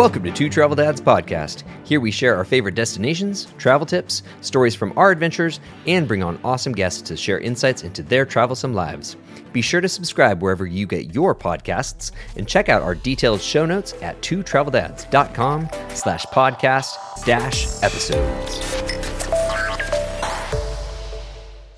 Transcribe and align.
Welcome 0.00 0.22
to 0.22 0.30
Two 0.32 0.48
Travel 0.48 0.76
Dads 0.76 0.98
Podcast. 0.98 1.62
Here 1.84 2.00
we 2.00 2.10
share 2.10 2.34
our 2.34 2.44
favorite 2.46 2.74
destinations, 2.74 3.48
travel 3.58 3.84
tips, 3.84 4.22
stories 4.40 4.74
from 4.74 4.96
our 4.96 5.10
adventures, 5.10 5.60
and 5.86 6.08
bring 6.08 6.22
on 6.22 6.40
awesome 6.42 6.72
guests 6.72 7.02
to 7.02 7.18
share 7.18 7.38
insights 7.38 7.82
into 7.82 8.02
their 8.02 8.24
travelsome 8.24 8.72
lives. 8.72 9.18
Be 9.52 9.60
sure 9.60 9.82
to 9.82 9.90
subscribe 9.90 10.40
wherever 10.40 10.64
you 10.64 10.86
get 10.86 11.14
your 11.14 11.34
podcasts 11.34 12.12
and 12.36 12.48
check 12.48 12.70
out 12.70 12.80
our 12.80 12.94
detailed 12.94 13.42
show 13.42 13.66
notes 13.66 13.92
at 14.00 14.18
twotraveldads.com 14.22 15.68
slash 15.90 16.24
podcast 16.24 16.96
dash 17.26 17.66
episodes. 17.82 18.56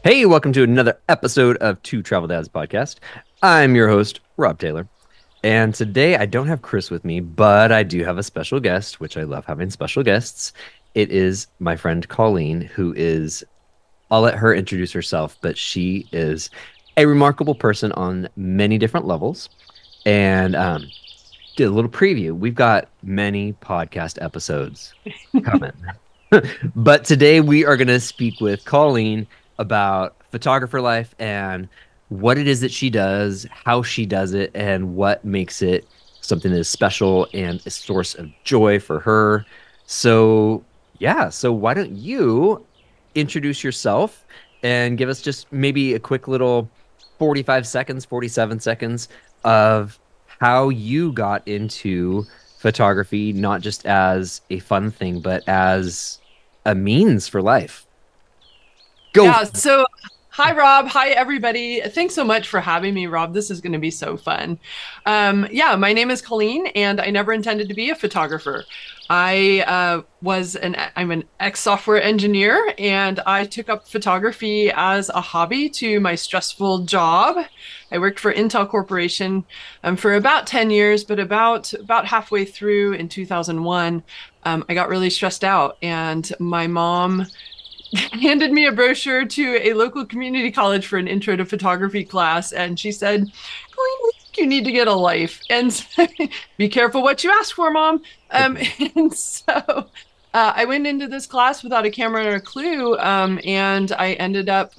Hey, 0.05 0.27
welcome 0.27 0.53
to 0.53 0.63
another 0.63 0.97
episode 1.09 1.57
of 1.57 1.83
Two 1.83 2.05
Travel 2.05 2.29
Dads 2.29 2.49
Podcast. 2.49 2.99
I'm 3.43 3.75
your 3.75 3.89
host, 3.89 4.21
Rob 4.37 4.61
Taylor. 4.61 4.87
And 5.43 5.75
today 5.75 6.17
I 6.17 6.27
don't 6.27 6.47
have 6.47 6.63
Chris 6.63 6.91
with 6.91 7.05
me, 7.05 7.21
but 7.21 7.73
I 7.73 7.83
do 7.83 8.05
have 8.05 8.19
a 8.19 8.23
special 8.23 8.61
guest, 8.61 9.01
which 9.01 9.17
I 9.17 9.25
love 9.25 9.45
having 9.45 9.71
special 9.71 10.03
guests. 10.03 10.53
It 10.95 11.11
is 11.11 11.49
my 11.59 11.77
friend 11.77 12.09
Colleen, 12.09 12.61
who 12.61 12.93
is, 12.97 13.43
I'll 14.11 14.21
let 14.21 14.37
her 14.37 14.55
introduce 14.55 14.93
herself, 14.93 15.37
but 15.41 15.59
she 15.59 16.07
is 16.13 16.51
a 16.97 17.07
remarkable 17.07 17.55
person 17.55 17.91
on 17.93 18.29
many 18.37 18.79
different 18.79 19.07
levels. 19.07 19.49
And 20.05 20.55
um, 20.55 20.85
did 21.57 21.67
a 21.67 21.71
little 21.71 21.91
preview. 21.91 22.33
We've 22.33 22.55
got 22.55 22.89
many 23.03 23.53
podcast 23.55 24.23
episodes 24.23 24.95
coming. 25.45 25.73
but 26.77 27.05
today 27.05 27.41
we 27.41 27.65
are 27.65 27.77
going 27.77 27.89
to 27.89 28.01
speak 28.01 28.41
with 28.41 28.65
Colleen 28.65 29.27
about 29.59 30.17
photographer 30.31 30.81
life 30.81 31.15
and 31.19 31.69
what 32.21 32.39
it 32.39 32.47
is 32.47 32.61
that 32.61 32.71
she 32.71 32.91
does, 32.91 33.47
how 33.65 33.83
she 33.83 34.07
does 34.07 34.35
it, 34.35 34.51
and 34.55 34.95
what 34.95 35.25
makes 35.25 35.63
it 35.63 35.87
something 36.21 36.53
that 36.53 36.59
is 36.59 36.69
special 36.69 37.27
and 37.33 37.63
a 37.67 37.71
source 37.71 38.15
of 38.15 38.29
joy 38.45 38.79
for 38.79 39.01
her. 39.01 39.45
So, 39.87 40.65
yeah, 40.99 41.29
so 41.29 41.53
why 41.53 41.75
don't 41.75 41.93
you 41.93 42.65
introduce 43.15 43.65
yourself 43.65 44.25
and 44.63 44.97
give 44.97 45.09
us 45.09 45.21
just 45.21 45.53
maybe 45.53 45.95
a 45.95 45.99
quick 45.99 46.29
little 46.29 46.71
45 47.19 47.67
seconds, 47.67 48.05
47 48.05 48.61
seconds 48.61 49.09
of 49.45 49.99
how 50.27 50.69
you 50.69 51.13
got 51.13 51.47
into 51.47 52.25
photography, 52.59 53.33
not 53.33 53.61
just 53.61 53.85
as 53.87 54.41
a 54.51 54.61
fun 54.61 54.91
thing, 54.91 55.21
but 55.21 55.47
as 55.49 56.21
a 56.65 56.75
means 56.75 57.27
for 57.27 57.43
life. 57.43 57.87
Go. 59.13 59.25
Yeah, 59.25 59.45
so 59.45 59.85
Hi, 60.37 60.57
Rob. 60.57 60.87
Hi, 60.89 61.11
everybody. 61.11 61.83
Thanks 61.83 62.15
so 62.15 62.25
much 62.25 62.49
for 62.49 62.59
having 62.59 62.95
me, 62.95 63.07
Rob. 63.07 63.35
This 63.35 63.51
is 63.51 63.61
going 63.61 63.75
to 63.75 63.79
be 63.79 63.91
so 63.91 64.17
fun. 64.17 64.59
Um, 65.05 65.47
yeah, 65.53 65.77
my 65.77 65.93
name 65.93 66.11
is 66.11 66.23
Colleen, 66.23 66.69
and 66.69 67.03
I 67.03 67.11
never 67.11 67.35
intended 67.35 67.69
to 67.69 67.75
be 67.75 67.91
a 67.91 67.95
photographer. 67.95 68.65
I 69.11 69.63
uh, 69.67 70.03
was 70.23 70.57
an 70.57 70.75
I'm 70.97 71.11
an 71.11 71.25
ex 71.39 71.61
software 71.61 72.03
engineer, 72.03 72.73
and 72.79 73.21
I 73.27 73.45
took 73.45 73.69
up 73.69 73.87
photography 73.87 74.73
as 74.75 75.11
a 75.11 75.21
hobby 75.21 75.69
to 75.69 76.01
my 76.01 76.15
stressful 76.15 76.87
job. 76.87 77.45
I 77.91 77.99
worked 77.99 78.19
for 78.19 78.33
Intel 78.33 78.67
Corporation 78.67 79.45
um, 79.85 79.97
for 79.97 80.15
about 80.15 80.47
ten 80.47 80.71
years, 80.71 81.05
but 81.05 81.21
about 81.21 81.75
about 81.75 82.07
halfway 82.07 82.47
through 82.47 82.95
in 82.95 83.11
2001, 83.11 84.03
um, 84.45 84.65
I 84.67 84.73
got 84.73 84.89
really 84.89 85.11
stressed 85.11 85.45
out, 85.45 85.77
and 85.83 86.33
my 86.39 86.69
mom 86.69 87.27
handed 88.13 88.53
me 88.53 88.67
a 88.67 88.73
brochure 88.73 89.25
to 89.25 89.59
a 89.63 89.75
local 89.75 90.05
community 90.05 90.51
college 90.51 90.87
for 90.87 90.99
an 90.99 91.09
intro 91.09 91.37
to 91.37 91.45
photography 91.45 92.05
class, 92.05 92.53
and 92.53 92.79
she 92.79 92.93
said, 92.93 93.31
you 94.37 94.47
need 94.47 94.65
to 94.65 94.73
get 94.73 94.89
a 94.89 94.95
life 94.95 95.41
and 95.51 95.87
be 96.57 96.69
careful 96.69 97.03
what 97.03 97.25
you 97.25 97.31
ask 97.31 97.55
for, 97.55 97.71
mom. 97.71 98.03
Um, 98.31 98.59
and 98.97 99.15
so 99.15 99.53
uh, 100.35 100.53
I 100.57 100.65
went 100.65 100.87
into 100.87 101.07
this 101.07 101.27
class 101.27 101.63
without 101.63 101.85
a 101.85 101.91
camera 101.91 102.27
or 102.27 102.35
a 102.37 102.41
clue, 102.41 102.97
um, 102.99 103.41
and 103.45 103.93
I 103.93 104.15
ended 104.15 104.49
up 104.49 104.73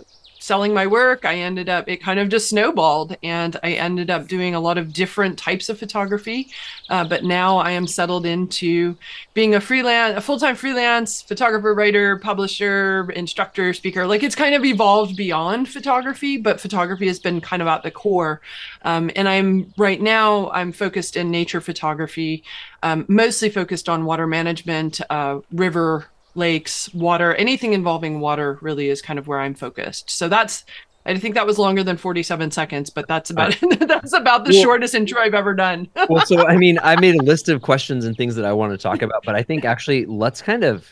selling 0.44 0.74
my 0.74 0.86
work, 0.86 1.24
I 1.24 1.36
ended 1.36 1.70
up, 1.70 1.88
it 1.88 2.04
kind 2.04 2.20
of 2.20 2.28
just 2.28 2.50
snowballed 2.50 3.16
and 3.24 3.58
I 3.64 3.74
ended 3.76 4.10
up 4.10 4.28
doing 4.28 4.56
a 4.56 4.60
lot 4.60 4.78
of 4.78 4.92
different 4.92 5.40
types 5.40 5.70
of 5.70 5.80
photography. 5.80 6.50
Uh, 6.90 7.06
but 7.06 7.24
now 7.24 7.60
I 7.60 7.72
am 7.72 7.88
settled 7.88 8.26
into 8.26 8.98
being 9.34 9.56
a 9.56 9.62
freelance, 9.62 10.18
a 10.18 10.22
full 10.22 10.38
time 10.38 10.58
freelance 10.58 11.22
photographer, 11.22 11.74
writer, 11.74 12.18
publisher, 12.18 13.10
instructor, 13.12 13.74
speaker. 13.74 14.06
Like 14.06 14.22
it's 14.22 14.36
kind 14.36 14.54
of 14.54 14.66
evolved 14.66 15.16
beyond 15.16 15.70
photography, 15.70 16.36
but 16.36 16.60
photography 16.60 17.08
has 17.08 17.20
been 17.20 17.40
kind 17.40 17.62
of 17.62 17.70
at 17.70 17.84
the 17.84 17.92
core. 17.92 18.42
Um, 18.82 19.12
and 19.16 19.30
I'm 19.30 19.74
right 19.78 20.02
now, 20.02 20.52
I'm 20.52 20.74
focused 20.74 21.16
in 21.16 21.32
nature 21.32 21.62
photography, 21.62 22.44
um, 22.84 23.06
mostly 23.08 23.50
focused 23.50 23.88
on 23.88 24.04
water 24.04 24.28
management, 24.28 25.00
uh, 25.10 25.40
river 25.54 26.08
lakes, 26.36 26.94
water, 26.94 27.36
anything 27.36 27.74
involving 27.74 28.20
water 28.20 28.58
really 28.62 28.90
is 28.90 29.02
kind 29.02 29.20
of 29.20 29.28
where 29.28 29.40
I'm 29.40 29.54
focused. 29.54 30.10
So 30.10 30.28
that's 30.28 30.66
I 31.06 31.18
think 31.18 31.36
that 31.36 31.46
was 31.46 31.60
longer 31.60 31.84
than 31.84 31.98
47 31.98 32.52
seconds, 32.52 32.90
but 32.90 33.08
that's 33.08 33.30
about 33.30 33.58
that's 33.80 34.14
about 34.14 34.46
the 34.46 34.54
well, 34.54 34.64
shortest 34.64 34.96
intro 34.96 35.22
I've 35.22 35.34
ever 35.34 35.54
done. 35.54 35.90
well, 36.10 36.26
so 36.26 36.48
I 36.48 36.56
mean, 36.56 36.80
I 36.82 37.00
made 37.00 37.16
a 37.16 37.24
list 37.24 37.50
of 37.50 37.62
questions 37.62 38.06
and 38.06 38.16
things 38.16 38.36
that 38.36 38.46
I 38.46 38.54
want 38.54 38.72
to 38.72 38.78
talk 38.78 39.02
about, 39.02 39.24
but 39.26 39.36
I 39.36 39.44
think 39.44 39.66
actually 39.66 40.06
let's 40.06 40.42
kind 40.42 40.64
of 40.64 40.88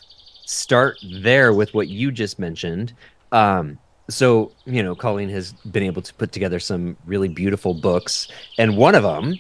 start 0.45 0.97
there 1.21 1.53
with 1.53 1.73
what 1.73 1.87
you 1.87 2.11
just 2.11 2.39
mentioned. 2.39 2.93
Um, 3.31 3.79
so 4.09 4.51
you 4.65 4.83
know, 4.83 4.95
Colleen 4.95 5.29
has 5.29 5.53
been 5.71 5.83
able 5.83 6.01
to 6.01 6.13
put 6.15 6.31
together 6.33 6.59
some 6.59 6.97
really 7.05 7.29
beautiful 7.29 7.73
books, 7.73 8.27
and 8.57 8.75
one 8.75 8.95
of 8.95 9.03
them, 9.03 9.39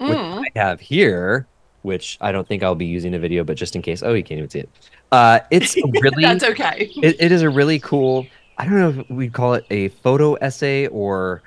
mm. 0.00 0.40
which 0.40 0.52
I 0.56 0.58
have 0.58 0.80
here, 0.80 1.46
which 1.84 2.16
I 2.22 2.32
don't 2.32 2.48
think 2.48 2.62
I'll 2.62 2.74
be 2.74 2.86
using 2.86 3.14
a 3.14 3.18
video, 3.18 3.44
but 3.44 3.58
just 3.58 3.76
in 3.76 3.82
case. 3.82 4.02
Oh, 4.02 4.14
you 4.14 4.24
can't 4.24 4.38
even 4.38 4.48
see 4.48 4.60
it. 4.60 4.70
Uh, 5.12 5.40
it's 5.50 5.76
really 6.00 6.22
that's 6.22 6.42
okay. 6.42 6.90
It, 7.02 7.16
it 7.20 7.30
is 7.30 7.42
a 7.42 7.50
really 7.50 7.78
cool. 7.78 8.26
I 8.56 8.64
don't 8.64 8.78
know 8.78 9.00
if 9.00 9.10
we'd 9.10 9.34
call 9.34 9.52
it 9.52 9.66
a 9.70 9.88
photo 9.88 10.34
essay 10.34 10.86
or 10.86 11.42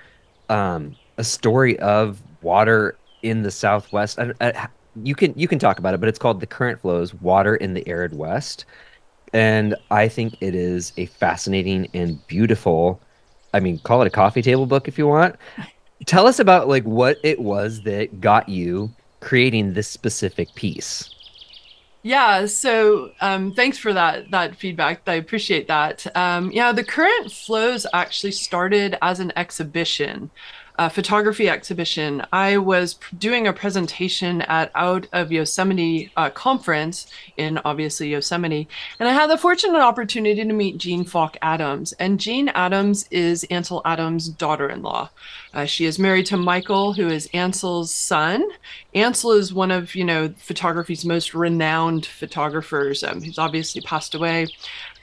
um, 0.50 0.96
a 1.18 1.24
story 1.24 1.78
of 1.80 2.22
water 2.44 2.96
in 3.24 3.42
the 3.42 3.50
Southwest. 3.50 4.20
I, 4.20 4.32
I, 4.40 4.68
you 5.04 5.16
can 5.16 5.34
you 5.36 5.48
can 5.48 5.58
talk 5.58 5.80
about 5.80 5.96
it, 5.96 6.00
but 6.00 6.08
it's 6.08 6.20
called 6.20 6.40
"The 6.40 6.48
Current 6.48 6.80
Flows: 6.82 7.16
Water 7.16 7.56
in 7.56 7.74
the 7.74 7.88
Arid 7.88 8.16
West," 8.16 8.66
and 9.34 9.76
I 9.90 10.08
think 10.08 10.36
it 10.40 10.54
is 10.54 10.94
a 10.98 11.08
fascinating 11.08 11.90
and 11.96 12.26
beautiful. 12.28 13.02
I 13.56 13.60
mean, 13.60 13.80
call 13.80 14.04
it 14.04 14.08
a 14.08 14.12
coffee 14.12 14.44
table 14.44 14.68
book 14.68 14.88
if 14.88 15.00
you 15.00 15.08
want. 15.08 15.36
Tell 16.06 16.28
us 16.28 16.38
about 16.38 16.68
like 16.68 16.84
what 16.84 17.18
it 17.24 17.40
was 17.40 17.82
that 17.82 18.22
got 18.22 18.48
you 18.48 18.92
creating 19.20 19.74
this 19.74 19.88
specific 19.88 20.54
piece. 20.56 21.14
Yeah, 22.04 22.46
so 22.46 23.12
um, 23.20 23.54
thanks 23.54 23.78
for 23.78 23.92
that 23.92 24.32
that 24.32 24.56
feedback. 24.56 25.02
I 25.08 25.16
appreciate 25.16 25.68
that. 25.68 26.06
Um, 26.16 26.52
yeah, 26.52 26.72
the 26.72 26.84
current 26.84 27.32
flows 27.32 27.86
actually 27.94 28.32
started 28.32 28.98
as 29.02 29.20
an 29.20 29.34
exhibition 29.36 30.30
uh, 30.78 30.90
photography 30.90 31.50
exhibition, 31.50 32.24
I 32.32 32.58
was 32.58 33.00
doing 33.18 33.48
a 33.48 33.54
presentation 33.54 34.42
at 34.44 34.72
Out 34.76 35.08
of 35.12 35.32
Yosemite 35.32 36.12
uh, 36.16 36.30
conference 36.30 37.12
in 37.36 37.60
obviously 37.66 38.10
Yosemite, 38.10 38.68
and 39.00 39.10
I 39.10 39.14
had 39.14 39.30
the 39.30 39.38
fortunate 39.38 39.80
opportunity 39.80 40.44
to 40.44 40.54
meet 40.54 40.78
Jeanne 40.78 41.04
Falk 41.04 41.36
Adams. 41.42 41.94
And 41.94 42.20
Jeanne 42.20 42.50
Adams 42.50 43.08
is 43.10 43.44
Ansel 43.46 43.82
Adams' 43.86 44.30
daughter-in-law. 44.30 45.10
Uh, 45.54 45.66
she 45.66 45.86
is 45.86 45.98
married 45.98 46.28
to 46.28 46.38
Michael, 46.38 46.94
who 46.94 47.08
is 47.08 47.28
Ansel's 47.34 47.94
son. 47.94 48.48
Ansel 48.94 49.32
is 49.32 49.54
one 49.54 49.72
of 49.72 49.96
you 49.96 50.04
know 50.04 50.34
photography's 50.38 51.06
most 51.06 51.34
renowned 51.34 52.06
photographers. 52.06 53.04
Um, 53.04 53.22
he's 53.22 53.40
obviously 53.40 53.82
passed 53.82 54.14
away. 54.14 54.48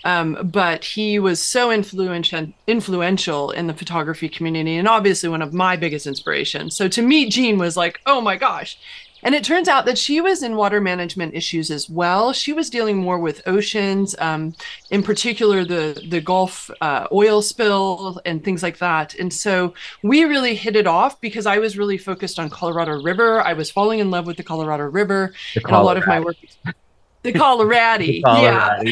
Um, 0.04 0.38
but 0.52 0.84
he 0.84 1.18
was 1.18 1.40
so 1.40 1.70
influential 1.70 2.48
influential 2.66 3.50
in 3.50 3.66
the 3.66 3.74
photography 3.74 4.28
community 4.28 4.76
and 4.76 4.86
obviously 4.86 5.28
one 5.28 5.42
of 5.42 5.52
my 5.54 5.76
biggest 5.76 6.06
inspirations. 6.06 6.76
So 6.76 6.88
to 6.88 7.02
meet 7.02 7.32
Jeanne 7.32 7.58
was 7.58 7.76
like, 7.76 8.00
oh 8.06 8.20
my 8.20 8.36
gosh. 8.36 8.78
And 9.24 9.34
it 9.34 9.42
turns 9.42 9.68
out 9.68 9.86
that 9.86 9.96
she 9.96 10.20
was 10.20 10.42
in 10.42 10.54
water 10.54 10.82
management 10.82 11.34
issues 11.34 11.70
as 11.70 11.88
well. 11.88 12.34
She 12.34 12.52
was 12.52 12.68
dealing 12.68 12.98
more 12.98 13.18
with 13.18 13.40
oceans, 13.48 14.14
um, 14.18 14.54
in 14.90 15.02
particular 15.02 15.64
the 15.64 15.98
the 16.10 16.20
Gulf 16.20 16.70
uh, 16.82 17.06
oil 17.10 17.40
spill 17.40 18.20
and 18.26 18.44
things 18.44 18.62
like 18.62 18.78
that. 18.78 19.14
And 19.14 19.32
so 19.32 19.72
we 20.02 20.24
really 20.24 20.54
hit 20.54 20.76
it 20.76 20.86
off 20.86 21.18
because 21.22 21.46
I 21.46 21.56
was 21.56 21.78
really 21.78 21.96
focused 21.96 22.38
on 22.38 22.50
Colorado 22.50 23.02
River. 23.02 23.40
I 23.40 23.54
was 23.54 23.70
falling 23.70 23.98
in 23.98 24.10
love 24.10 24.26
with 24.26 24.36
the 24.36 24.42
Colorado 24.42 24.84
River, 24.84 25.32
the 25.54 25.62
and 25.64 25.74
a 25.74 25.82
lot 25.82 25.96
of 25.96 26.06
my 26.06 26.20
work. 26.20 26.36
The 27.24 27.32
Colorado, 27.32 28.04
yeah, 28.04 28.82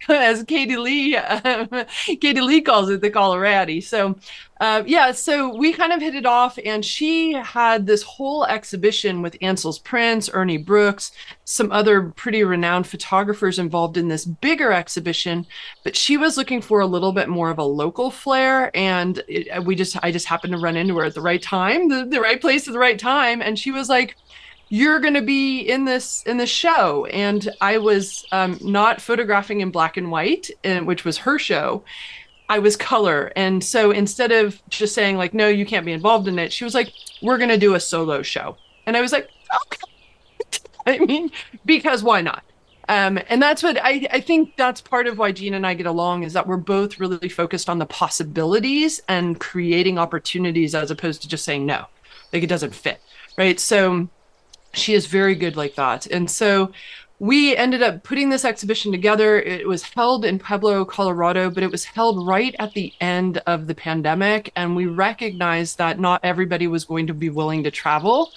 as 0.08 0.42
Katie 0.44 0.78
Lee, 0.78 1.14
um, 1.14 1.68
Katie 2.06 2.40
Lee 2.40 2.62
calls 2.62 2.88
it 2.88 3.02
the 3.02 3.10
Colorado. 3.10 3.80
So, 3.80 4.16
uh, 4.62 4.82
yeah, 4.86 5.12
so 5.12 5.54
we 5.54 5.74
kind 5.74 5.92
of 5.92 6.00
hit 6.00 6.14
it 6.14 6.24
off, 6.24 6.58
and 6.64 6.82
she 6.82 7.34
had 7.34 7.86
this 7.86 8.02
whole 8.02 8.46
exhibition 8.46 9.20
with 9.20 9.36
Ansel's 9.42 9.78
prints, 9.78 10.30
Ernie 10.32 10.56
Brooks, 10.56 11.12
some 11.44 11.70
other 11.70 12.04
pretty 12.12 12.44
renowned 12.44 12.86
photographers 12.86 13.58
involved 13.58 13.98
in 13.98 14.08
this 14.08 14.24
bigger 14.24 14.72
exhibition. 14.72 15.46
But 15.82 15.96
she 15.96 16.16
was 16.16 16.38
looking 16.38 16.62
for 16.62 16.80
a 16.80 16.86
little 16.86 17.12
bit 17.12 17.28
more 17.28 17.50
of 17.50 17.58
a 17.58 17.64
local 17.64 18.10
flair, 18.10 18.74
and 18.74 19.22
it, 19.28 19.62
we 19.66 19.74
just, 19.74 19.98
I 20.02 20.10
just 20.10 20.26
happened 20.26 20.54
to 20.54 20.58
run 20.58 20.76
into 20.76 20.96
her 20.96 21.04
at 21.04 21.14
the 21.14 21.20
right 21.20 21.42
time, 21.42 21.90
the, 21.90 22.06
the 22.06 22.22
right 22.22 22.40
place 22.40 22.66
at 22.66 22.72
the 22.72 22.80
right 22.80 22.98
time, 22.98 23.42
and 23.42 23.58
she 23.58 23.70
was 23.70 23.90
like 23.90 24.16
you're 24.68 25.00
going 25.00 25.14
to 25.14 25.22
be 25.22 25.60
in 25.60 25.84
this 25.84 26.22
in 26.24 26.36
this 26.36 26.50
show. 26.50 27.06
And 27.06 27.48
i 27.60 27.78
was 27.78 28.24
um, 28.32 28.58
not 28.60 29.00
photographing 29.00 29.60
in 29.60 29.70
black 29.70 29.96
and 29.96 30.10
white 30.10 30.50
and, 30.62 30.86
which 30.86 31.04
was 31.04 31.18
her 31.18 31.38
show. 31.38 31.84
I 32.48 32.58
was 32.58 32.76
color. 32.76 33.32
And 33.36 33.64
so 33.64 33.90
instead 33.90 34.32
of 34.32 34.62
just 34.68 34.94
saying 34.94 35.16
like 35.16 35.34
no 35.34 35.48
you 35.48 35.66
can't 35.66 35.86
be 35.86 35.92
involved 35.92 36.28
in 36.28 36.38
it 36.38 36.52
she 36.52 36.64
was 36.64 36.74
like 36.74 36.92
we're 37.22 37.38
going 37.38 37.50
to 37.50 37.58
do 37.58 37.74
a 37.74 37.80
solo 37.80 38.22
show. 38.22 38.56
And 38.86 38.96
i 38.96 39.00
was 39.00 39.12
like 39.12 39.30
okay. 39.66 40.58
I 40.86 40.98
mean 40.98 41.30
because 41.64 42.02
why 42.02 42.20
not? 42.20 42.44
Um, 42.88 43.18
and 43.28 43.40
that's 43.40 43.62
what 43.62 43.78
I, 43.82 44.06
I 44.12 44.20
think 44.20 44.56
that's 44.56 44.80
part 44.80 45.06
of 45.06 45.16
why 45.18 45.32
Jeanne 45.32 45.54
and 45.54 45.66
I 45.66 45.74
get 45.74 45.86
along 45.86 46.22
is 46.24 46.34
that 46.34 46.46
we're 46.46 46.58
both 46.58 47.00
really 47.00 47.28
focused 47.28 47.70
on 47.70 47.78
the 47.78 47.86
possibilities 47.86 49.00
and 49.08 49.40
creating 49.40 49.98
opportunities 49.98 50.74
as 50.74 50.90
opposed 50.90 51.22
to 51.22 51.28
just 51.28 51.44
saying 51.44 51.64
no, 51.64 51.86
like 52.32 52.42
it 52.42 52.48
doesn't 52.48 52.74
fit. 52.74 53.00
Right. 53.38 53.58
So 53.58 54.08
she 54.74 54.94
is 54.94 55.06
very 55.06 55.34
good 55.34 55.56
like 55.56 55.74
that. 55.76 56.06
And 56.06 56.30
so 56.30 56.72
we 57.20 57.56
ended 57.56 57.82
up 57.82 58.02
putting 58.02 58.28
this 58.28 58.44
exhibition 58.44 58.90
together. 58.90 59.40
It 59.40 59.66
was 59.66 59.82
held 59.82 60.24
in 60.24 60.38
Pueblo, 60.38 60.84
Colorado, 60.84 61.48
but 61.48 61.62
it 61.62 61.70
was 61.70 61.84
held 61.84 62.26
right 62.26 62.54
at 62.58 62.74
the 62.74 62.92
end 63.00 63.38
of 63.46 63.66
the 63.66 63.74
pandemic. 63.74 64.52
And 64.56 64.74
we 64.74 64.86
recognized 64.86 65.78
that 65.78 66.00
not 66.00 66.20
everybody 66.24 66.66
was 66.66 66.84
going 66.84 67.06
to 67.06 67.14
be 67.14 67.30
willing 67.30 67.62
to 67.64 67.70
travel 67.70 68.32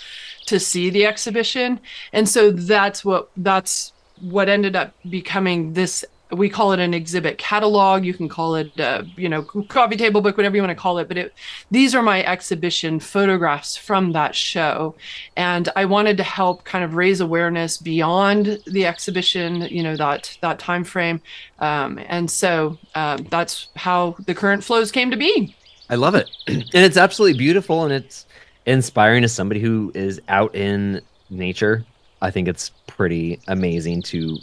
to 0.46 0.60
see 0.60 0.90
the 0.90 1.06
exhibition. 1.06 1.80
And 2.14 2.30
so 2.30 2.52
that's 2.52 3.04
what 3.04 3.30
that's 3.38 3.94
what 4.22 4.50
ended 4.50 4.76
up 4.76 4.94
becoming 5.10 5.74
this 5.74 6.06
we 6.32 6.50
call 6.50 6.74
it 6.74 6.80
an 6.80 6.94
exhibit 6.94 7.38
catalog. 7.38 8.04
You 8.04 8.14
can 8.14 8.28
call 8.30 8.56
it 8.56 8.72
you 9.16 9.30
know 9.30 9.44
coffee 9.44 9.96
table 9.96 10.22
book 10.22 10.38
whatever 10.38 10.56
you 10.56 10.62
want 10.62 10.72
to 10.72 10.82
call 10.82 10.98
it 10.98 11.08
but 11.08 11.18
it, 11.18 11.34
these 11.72 11.96
are 11.96 12.02
my 12.02 12.24
exhibition 12.24 13.00
photographs 13.00 13.78
from 13.78 14.12
that 14.14 14.36
show. 14.36 14.96
And 15.36 15.70
i 15.76 15.86
wanted 15.86 16.18
to 16.18 16.24
help 16.24 16.64
kind 16.64 16.84
of 16.84 16.96
raise 16.96 17.22
awareness 17.22 17.78
beyond 17.78 18.60
the 18.68 18.86
exhibition 18.86 19.62
you 19.62 19.84
know 19.84 19.96
that 19.96 20.38
that 20.42 20.60
time 20.60 20.84
frame 20.84 21.22
um, 21.60 22.00
and 22.08 22.30
so 22.30 22.78
um, 22.96 23.26
that's 23.30 23.70
how 23.76 24.16
the 24.26 24.36
current 24.36 24.64
flows 24.64 24.92
came 24.92 25.12
to 25.12 25.18
be. 25.18 25.56
I 25.90 25.96
love 25.96 26.16
it. 26.16 26.30
And 26.48 26.66
it's 26.74 26.98
absolutely 26.98 27.38
beautiful 27.38 27.84
and 27.84 27.94
it's 27.94 28.26
inspiring 28.66 29.22
to 29.22 29.30
somebody 29.30 29.60
who 29.60 29.92
is 29.96 30.22
out 30.28 30.54
in 30.56 31.02
nature. 31.30 31.86
I 32.22 32.32
think 32.32 32.48
it's 32.48 32.72
pretty 32.88 33.40
amazing 33.48 34.02
to 34.04 34.38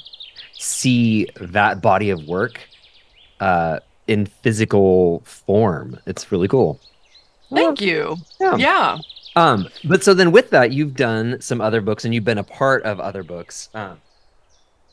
see 0.65 1.29
that 1.41 1.81
body 1.81 2.11
of 2.11 2.27
work 2.27 2.61
uh, 3.41 3.81
in 4.07 4.27
physical 4.27 5.21
form. 5.25 5.99
It's 6.07 6.31
really 6.33 6.49
cool. 6.49 6.81
Thank 7.53 7.81
you. 7.81 8.17
Yeah. 8.41 8.57
yeah. 8.57 8.99
Um, 9.37 9.69
but 9.85 10.03
so 10.03 10.15
then 10.15 10.33
with 10.33 10.51
that, 10.51 10.73
you've 10.73 10.95
done 10.95 11.41
some 11.41 11.61
other 11.61 11.81
books 11.81 12.05
and 12.05 12.15
you've 12.15 12.25
been 12.25 12.39
a 12.39 12.45
part 12.45 12.83
of 12.85 13.01
other 13.01 13.23
books. 13.23 13.69
Um, 13.75 14.01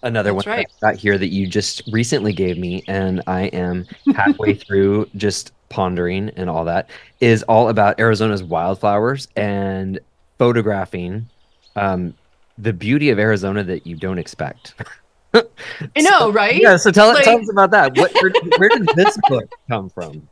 another 0.03 0.33
That's 0.33 0.45
one 0.45 0.57
right. 0.57 0.67
got 0.81 0.95
here 0.95 1.17
that 1.17 1.27
you 1.29 1.47
just 1.47 1.83
recently 1.91 2.33
gave 2.33 2.57
me, 2.57 2.83
and 2.87 3.21
I 3.27 3.43
am 3.47 3.85
halfway 4.15 4.53
through 4.55 5.09
just 5.15 5.53
pondering 5.69 6.29
and 6.35 6.49
all 6.49 6.65
that 6.65 6.89
is 7.21 7.43
all 7.43 7.69
about 7.69 7.99
Arizona's 7.99 8.43
wildflowers 8.43 9.27
and 9.37 9.99
photographing 10.37 11.29
um, 11.75 12.13
the 12.57 12.73
beauty 12.73 13.09
of 13.09 13.19
Arizona 13.19 13.63
that 13.63 13.87
you 13.87 13.95
don't 13.95 14.17
expect. 14.17 14.75
I 15.95 16.01
know, 16.01 16.19
so, 16.19 16.31
right? 16.31 16.61
Yeah. 16.61 16.77
So 16.77 16.91
tell, 16.91 17.13
like... 17.13 17.23
tell 17.23 17.39
us 17.39 17.49
about 17.49 17.71
that. 17.71 17.97
What, 17.97 18.13
where, 18.21 18.31
where 18.57 18.69
did 18.69 18.87
this 18.95 19.17
book 19.27 19.51
come 19.67 19.89
from? 19.89 20.27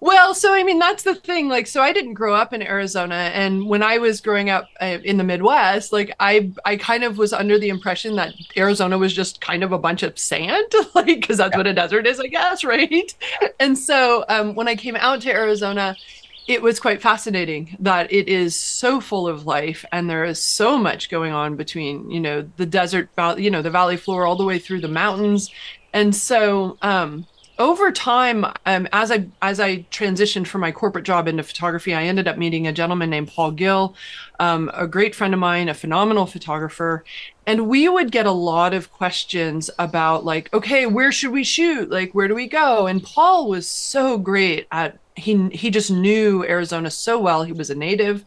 Well, 0.00 0.34
so 0.34 0.52
I 0.52 0.64
mean, 0.64 0.78
that's 0.78 1.02
the 1.02 1.14
thing. 1.14 1.48
Like, 1.48 1.66
so 1.66 1.80
I 1.80 1.92
didn't 1.92 2.12
grow 2.12 2.34
up 2.34 2.52
in 2.52 2.62
Arizona, 2.62 3.14
and 3.14 3.66
when 3.66 3.82
I 3.82 3.96
was 3.96 4.20
growing 4.20 4.50
up 4.50 4.68
uh, 4.80 4.98
in 5.02 5.16
the 5.16 5.24
Midwest, 5.24 5.94
like 5.94 6.14
I, 6.20 6.52
I 6.64 6.76
kind 6.76 7.04
of 7.04 7.16
was 7.16 7.32
under 7.32 7.58
the 7.58 7.70
impression 7.70 8.14
that 8.16 8.34
Arizona 8.56 8.98
was 8.98 9.14
just 9.14 9.40
kind 9.40 9.64
of 9.64 9.72
a 9.72 9.78
bunch 9.78 10.02
of 10.02 10.18
sand, 10.18 10.70
like 10.94 11.06
because 11.06 11.38
that's 11.38 11.52
yeah. 11.52 11.56
what 11.56 11.66
a 11.66 11.72
desert 11.72 12.06
is, 12.06 12.20
I 12.20 12.26
guess, 12.26 12.64
right? 12.64 13.14
And 13.58 13.78
so 13.78 14.26
um, 14.28 14.54
when 14.54 14.68
I 14.68 14.76
came 14.76 14.96
out 14.96 15.22
to 15.22 15.32
Arizona, 15.32 15.96
it 16.46 16.62
was 16.62 16.78
quite 16.78 17.00
fascinating 17.00 17.76
that 17.80 18.12
it 18.12 18.28
is 18.28 18.54
so 18.54 19.00
full 19.00 19.26
of 19.26 19.46
life 19.46 19.84
and 19.92 20.10
there 20.10 20.24
is 20.24 20.42
so 20.42 20.76
much 20.76 21.08
going 21.08 21.32
on 21.32 21.56
between 21.56 22.10
you 22.10 22.20
know 22.20 22.48
the 22.56 22.66
desert 22.66 23.08
you 23.38 23.50
know 23.50 23.62
the 23.62 23.70
valley 23.70 23.96
floor 23.96 24.26
all 24.26 24.36
the 24.36 24.44
way 24.44 24.58
through 24.58 24.80
the 24.80 24.88
mountains. 24.88 25.50
And 25.92 26.14
so 26.14 26.76
um, 26.82 27.26
over 27.58 27.92
time 27.92 28.44
um, 28.66 28.88
as 28.92 29.12
i 29.12 29.24
as 29.40 29.60
i 29.60 29.76
transitioned 29.92 30.46
from 30.46 30.60
my 30.60 30.72
corporate 30.72 31.04
job 31.04 31.28
into 31.28 31.42
photography 31.44 31.94
i 31.94 32.02
ended 32.02 32.26
up 32.26 32.36
meeting 32.36 32.66
a 32.66 32.72
gentleman 32.72 33.08
named 33.08 33.28
paul 33.28 33.52
gill 33.52 33.94
um, 34.40 34.70
a 34.74 34.86
great 34.86 35.14
friend 35.14 35.32
of 35.32 35.40
mine 35.40 35.68
a 35.68 35.74
phenomenal 35.74 36.26
photographer. 36.26 37.04
And 37.46 37.68
we 37.68 37.88
would 37.88 38.10
get 38.10 38.26
a 38.26 38.32
lot 38.32 38.72
of 38.74 38.90
questions 38.90 39.70
about 39.78 40.24
like 40.24 40.52
okay 40.52 40.86
where 40.86 41.12
should 41.12 41.32
we 41.32 41.44
shoot? 41.44 41.90
Like 41.90 42.12
where 42.14 42.28
do 42.28 42.34
we 42.34 42.48
go? 42.48 42.86
And 42.86 43.02
paul 43.02 43.48
was 43.48 43.68
so 43.68 44.18
great 44.18 44.66
at 44.72 44.98
he 45.16 45.48
he 45.50 45.70
just 45.70 45.90
knew 45.90 46.44
Arizona 46.44 46.90
so 46.90 47.18
well. 47.18 47.44
He 47.44 47.52
was 47.52 47.70
a 47.70 47.74
native, 47.74 48.24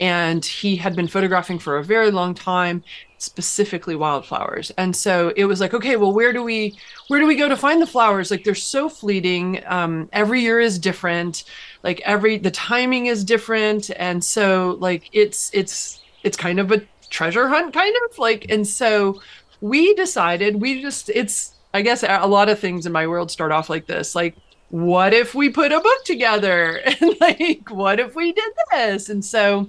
and 0.00 0.44
he 0.44 0.76
had 0.76 0.96
been 0.96 1.08
photographing 1.08 1.58
for 1.58 1.76
a 1.78 1.84
very 1.84 2.10
long 2.10 2.34
time, 2.34 2.82
specifically 3.18 3.94
wildflowers. 3.94 4.72
And 4.78 4.96
so 4.96 5.32
it 5.36 5.44
was 5.44 5.60
like, 5.60 5.74
okay, 5.74 5.96
well, 5.96 6.12
where 6.12 6.32
do 6.32 6.42
we 6.42 6.76
where 7.08 7.20
do 7.20 7.26
we 7.26 7.36
go 7.36 7.48
to 7.48 7.56
find 7.56 7.80
the 7.80 7.86
flowers? 7.86 8.30
Like 8.30 8.44
they're 8.44 8.54
so 8.54 8.88
fleeting. 8.88 9.62
Um, 9.66 10.08
every 10.12 10.40
year 10.40 10.58
is 10.60 10.78
different. 10.78 11.44
Like 11.82 12.00
every 12.04 12.38
the 12.38 12.50
timing 12.50 13.06
is 13.06 13.24
different, 13.24 13.90
and 13.96 14.24
so 14.24 14.76
like 14.80 15.08
it's 15.12 15.50
it's 15.54 16.00
it's 16.24 16.36
kind 16.36 16.58
of 16.60 16.72
a 16.72 16.82
treasure 17.10 17.48
hunt, 17.48 17.74
kind 17.74 17.94
of 18.10 18.18
like. 18.18 18.46
And 18.50 18.66
so 18.66 19.20
we 19.60 19.94
decided 19.94 20.60
we 20.60 20.82
just 20.82 21.10
it's 21.10 21.54
I 21.74 21.82
guess 21.82 22.02
a 22.02 22.26
lot 22.26 22.48
of 22.48 22.58
things 22.58 22.86
in 22.86 22.92
my 22.92 23.06
world 23.06 23.30
start 23.30 23.52
off 23.52 23.70
like 23.70 23.86
this. 23.86 24.14
Like 24.14 24.36
what 24.72 25.12
if 25.12 25.34
we 25.34 25.50
put 25.50 25.70
a 25.70 25.80
book 25.80 26.04
together? 26.04 26.80
And 27.00 27.20
like 27.20 27.70
what 27.70 28.00
if 28.00 28.16
we 28.16 28.32
did 28.32 28.52
this? 28.70 29.10
And 29.10 29.22
so 29.22 29.68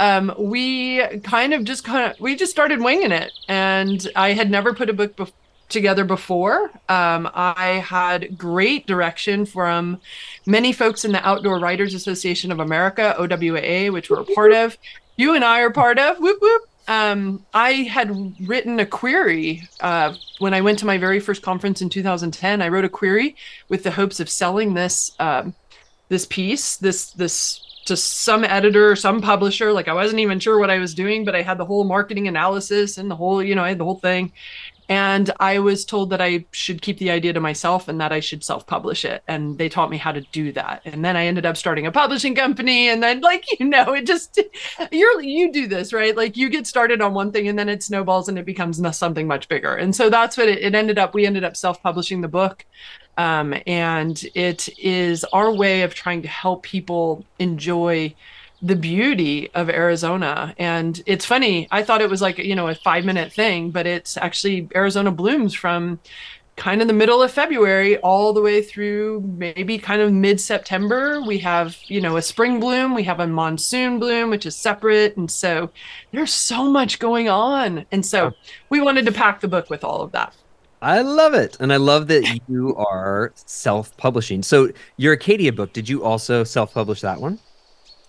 um, 0.00 0.34
we 0.36 1.06
kind 1.22 1.54
of 1.54 1.62
just 1.64 1.84
kind 1.84 2.10
of 2.10 2.18
we 2.18 2.34
just 2.34 2.50
started 2.50 2.80
winging 2.80 3.12
it. 3.12 3.32
And 3.48 4.08
i 4.16 4.32
had 4.32 4.50
never 4.50 4.74
put 4.74 4.90
a 4.90 4.92
book 4.92 5.32
together 5.68 6.04
before. 6.04 6.64
Um, 6.88 7.30
i 7.32 7.82
had 7.86 8.36
great 8.36 8.88
direction 8.88 9.46
from 9.46 10.00
many 10.46 10.72
folks 10.72 11.04
in 11.04 11.12
the 11.12 11.24
outdoor 11.26 11.60
writers 11.60 11.94
association 11.94 12.50
of 12.50 12.58
america 12.58 13.14
owaa 13.18 13.92
which 13.92 14.10
we're 14.10 14.20
a 14.22 14.34
part 14.34 14.52
of. 14.52 14.76
You 15.16 15.34
and 15.36 15.44
i 15.44 15.60
are 15.60 15.70
part 15.70 15.98
of. 16.00 16.18
Whoop 16.18 16.38
whoop 16.40 16.69
um, 16.88 17.44
I 17.54 17.72
had 17.72 18.34
written 18.46 18.80
a 18.80 18.86
query 18.86 19.68
uh, 19.80 20.14
when 20.38 20.54
I 20.54 20.60
went 20.60 20.78
to 20.80 20.86
my 20.86 20.98
very 20.98 21.20
first 21.20 21.42
conference 21.42 21.82
in 21.82 21.88
2010. 21.88 22.62
I 22.62 22.68
wrote 22.68 22.84
a 22.84 22.88
query 22.88 23.36
with 23.68 23.82
the 23.82 23.90
hopes 23.90 24.20
of 24.20 24.28
selling 24.28 24.74
this 24.74 25.12
um, 25.18 25.54
this 26.08 26.26
piece, 26.26 26.76
this 26.76 27.12
this 27.12 27.60
to 27.86 27.96
some 27.96 28.44
editor, 28.44 28.94
some 28.96 29.20
publisher. 29.20 29.72
Like 29.72 29.88
I 29.88 29.94
wasn't 29.94 30.20
even 30.20 30.38
sure 30.40 30.58
what 30.58 30.70
I 30.70 30.78
was 30.78 30.94
doing, 30.94 31.24
but 31.24 31.34
I 31.34 31.42
had 31.42 31.58
the 31.58 31.64
whole 31.64 31.84
marketing 31.84 32.28
analysis 32.28 32.98
and 32.98 33.10
the 33.10 33.16
whole, 33.16 33.42
you 33.42 33.54
know, 33.54 33.64
I 33.64 33.70
had 33.70 33.78
the 33.78 33.84
whole 33.84 33.98
thing. 33.98 34.32
And 34.90 35.30
I 35.38 35.60
was 35.60 35.84
told 35.84 36.10
that 36.10 36.20
I 36.20 36.44
should 36.50 36.82
keep 36.82 36.98
the 36.98 37.12
idea 37.12 37.32
to 37.32 37.38
myself 37.38 37.86
and 37.86 38.00
that 38.00 38.10
I 38.10 38.18
should 38.18 38.42
self 38.42 38.66
publish 38.66 39.04
it. 39.04 39.22
And 39.28 39.56
they 39.56 39.68
taught 39.68 39.88
me 39.88 39.98
how 39.98 40.10
to 40.10 40.20
do 40.20 40.50
that. 40.52 40.82
And 40.84 41.04
then 41.04 41.16
I 41.16 41.26
ended 41.26 41.46
up 41.46 41.56
starting 41.56 41.86
a 41.86 41.92
publishing 41.92 42.34
company. 42.34 42.88
And 42.88 43.00
then, 43.00 43.20
like, 43.20 43.44
you 43.60 43.66
know, 43.66 43.94
it 43.94 44.04
just, 44.04 44.40
you're, 44.90 45.22
you 45.22 45.52
do 45.52 45.68
this, 45.68 45.92
right? 45.92 46.16
Like, 46.16 46.36
you 46.36 46.50
get 46.50 46.66
started 46.66 47.00
on 47.00 47.14
one 47.14 47.30
thing 47.30 47.46
and 47.46 47.56
then 47.56 47.68
it 47.68 47.84
snowballs 47.84 48.28
and 48.28 48.36
it 48.36 48.44
becomes 48.44 48.80
something 48.98 49.28
much 49.28 49.48
bigger. 49.48 49.76
And 49.76 49.94
so 49.94 50.10
that's 50.10 50.36
what 50.36 50.48
it, 50.48 50.58
it 50.58 50.74
ended 50.74 50.98
up. 50.98 51.14
We 51.14 51.24
ended 51.24 51.44
up 51.44 51.56
self 51.56 51.80
publishing 51.80 52.20
the 52.20 52.28
book. 52.28 52.66
Um, 53.16 53.54
and 53.68 54.20
it 54.34 54.68
is 54.76 55.22
our 55.32 55.54
way 55.54 55.82
of 55.82 55.94
trying 55.94 56.22
to 56.22 56.28
help 56.28 56.64
people 56.64 57.24
enjoy 57.38 58.12
the 58.62 58.76
beauty 58.76 59.50
of 59.54 59.70
Arizona. 59.70 60.54
And 60.58 61.02
it's 61.06 61.24
funny, 61.24 61.66
I 61.70 61.82
thought 61.82 62.02
it 62.02 62.10
was 62.10 62.20
like, 62.20 62.38
you 62.38 62.54
know, 62.54 62.68
a 62.68 62.74
five 62.74 63.04
minute 63.04 63.32
thing, 63.32 63.70
but 63.70 63.86
it's 63.86 64.16
actually 64.16 64.68
Arizona 64.74 65.10
blooms 65.10 65.54
from 65.54 65.98
kind 66.56 66.82
of 66.82 66.88
the 66.88 66.94
middle 66.94 67.22
of 67.22 67.30
February 67.30 67.96
all 67.98 68.34
the 68.34 68.42
way 68.42 68.60
through 68.60 69.22
maybe 69.38 69.78
kind 69.78 70.02
of 70.02 70.12
mid 70.12 70.38
September. 70.38 71.22
We 71.22 71.38
have, 71.38 71.78
you 71.86 72.02
know, 72.02 72.18
a 72.18 72.22
spring 72.22 72.60
bloom, 72.60 72.94
we 72.94 73.02
have 73.04 73.18
a 73.18 73.26
monsoon 73.26 73.98
bloom, 73.98 74.28
which 74.28 74.44
is 74.44 74.56
separate. 74.56 75.16
And 75.16 75.30
so 75.30 75.70
there's 76.12 76.32
so 76.32 76.70
much 76.70 76.98
going 76.98 77.30
on. 77.30 77.86
And 77.92 78.04
so 78.04 78.34
we 78.68 78.80
wanted 78.80 79.06
to 79.06 79.12
pack 79.12 79.40
the 79.40 79.48
book 79.48 79.70
with 79.70 79.84
all 79.84 80.02
of 80.02 80.12
that. 80.12 80.34
I 80.82 81.00
love 81.00 81.34
it. 81.34 81.56
And 81.60 81.72
I 81.72 81.76
love 81.76 82.08
that 82.08 82.40
you 82.48 82.76
are 82.76 83.32
self 83.34 83.96
publishing. 83.96 84.42
So, 84.42 84.70
your 84.96 85.12
Acadia 85.12 85.52
book, 85.52 85.74
did 85.74 85.88
you 85.88 86.02
also 86.02 86.42
self 86.42 86.72
publish 86.72 87.02
that 87.02 87.20
one? 87.20 87.38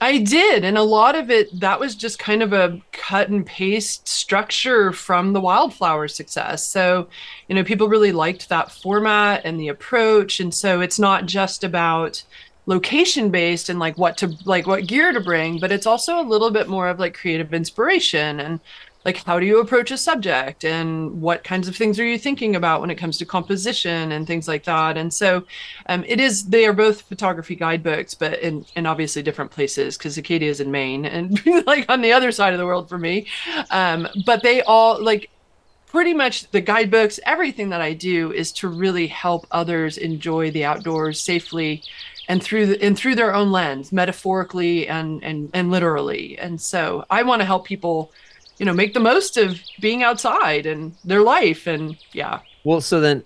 I 0.03 0.17
did. 0.17 0.65
And 0.65 0.79
a 0.79 0.83
lot 0.83 1.15
of 1.15 1.29
it, 1.29 1.59
that 1.59 1.79
was 1.79 1.93
just 1.93 2.17
kind 2.17 2.41
of 2.41 2.53
a 2.53 2.81
cut 2.91 3.29
and 3.29 3.45
paste 3.45 4.07
structure 4.07 4.91
from 4.91 5.33
the 5.33 5.39
wildflower 5.39 6.07
success. 6.07 6.67
So, 6.67 7.07
you 7.47 7.53
know, 7.53 7.63
people 7.63 7.87
really 7.87 8.11
liked 8.11 8.49
that 8.49 8.71
format 8.71 9.41
and 9.45 9.59
the 9.59 9.67
approach. 9.67 10.39
And 10.39 10.51
so 10.51 10.81
it's 10.81 10.97
not 10.97 11.27
just 11.27 11.63
about 11.63 12.23
location 12.65 13.29
based 13.29 13.69
and 13.69 13.79
like 13.79 13.97
what 13.97 14.17
to 14.17 14.35
like 14.45 14.67
what 14.67 14.85
gear 14.85 15.11
to 15.11 15.19
bring 15.19 15.59
but 15.59 15.71
it's 15.71 15.87
also 15.87 16.19
a 16.19 16.21
little 16.21 16.51
bit 16.51 16.69
more 16.69 16.87
of 16.87 16.99
like 16.99 17.15
creative 17.15 17.55
inspiration 17.55 18.39
and 18.39 18.59
like 19.05 19.17
how 19.23 19.39
do 19.39 19.45
you 19.45 19.59
approach 19.59 19.91
a 19.91 19.97
subject? 19.97 20.63
And 20.63 21.21
what 21.21 21.43
kinds 21.43 21.67
of 21.67 21.75
things 21.75 21.99
are 21.99 22.05
you 22.05 22.17
thinking 22.17 22.55
about 22.55 22.81
when 22.81 22.91
it 22.91 22.95
comes 22.95 23.17
to 23.17 23.25
composition 23.25 24.11
and 24.11 24.27
things 24.27 24.47
like 24.47 24.63
that? 24.65 24.97
And 24.97 25.13
so 25.13 25.43
um, 25.87 26.03
it 26.07 26.19
is 26.19 26.45
they 26.45 26.65
are 26.65 26.73
both 26.73 27.01
photography 27.01 27.55
guidebooks 27.55 28.13
but 28.13 28.39
in, 28.39 28.65
in 28.75 28.85
obviously 28.85 29.23
different 29.23 29.51
places 29.51 29.97
because 29.97 30.17
acadia 30.17 30.49
is 30.49 30.59
in 30.59 30.71
maine 30.71 31.05
and 31.05 31.43
like 31.65 31.85
on 31.89 32.01
the 32.01 32.13
other 32.13 32.31
side 32.31 32.53
of 32.53 32.59
the 32.59 32.65
world 32.65 32.89
for 32.89 32.97
me. 32.97 33.25
Um, 33.71 34.07
but 34.25 34.43
they 34.43 34.61
all 34.61 35.03
like 35.03 35.29
pretty 35.87 36.13
much 36.13 36.49
the 36.51 36.61
guidebooks 36.61 37.19
everything 37.25 37.67
that 37.67 37.81
i 37.81 37.91
do 37.91 38.31
is 38.31 38.53
to 38.53 38.69
really 38.69 39.07
help 39.07 39.45
others 39.51 39.97
enjoy 39.97 40.49
the 40.51 40.63
outdoors 40.63 41.19
safely 41.19 41.83
and 42.29 42.41
through 42.41 42.65
the, 42.65 42.81
and 42.81 42.97
through 42.97 43.13
their 43.13 43.35
own 43.35 43.51
lens 43.51 43.91
metaphorically 43.91 44.87
and 44.87 45.21
and 45.21 45.49
and 45.53 45.69
literally. 45.69 46.37
And 46.37 46.61
so 46.61 47.03
i 47.09 47.23
want 47.23 47.41
to 47.41 47.45
help 47.45 47.65
people 47.65 48.11
you 48.57 48.65
know 48.65 48.73
make 48.73 48.93
the 48.93 48.99
most 48.99 49.37
of 49.37 49.59
being 49.79 50.03
outside 50.03 50.65
and 50.65 50.95
their 51.03 51.21
life 51.21 51.67
and 51.67 51.97
yeah. 52.13 52.39
Well 52.63 52.81
so 52.81 53.01
then 53.01 53.23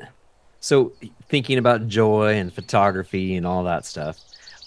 so 0.59 0.93
thinking 1.29 1.57
about 1.57 1.87
joy 1.87 2.35
and 2.35 2.53
photography 2.53 3.35
and 3.35 3.45
all 3.45 3.63
that 3.63 3.85
stuff 3.85 4.19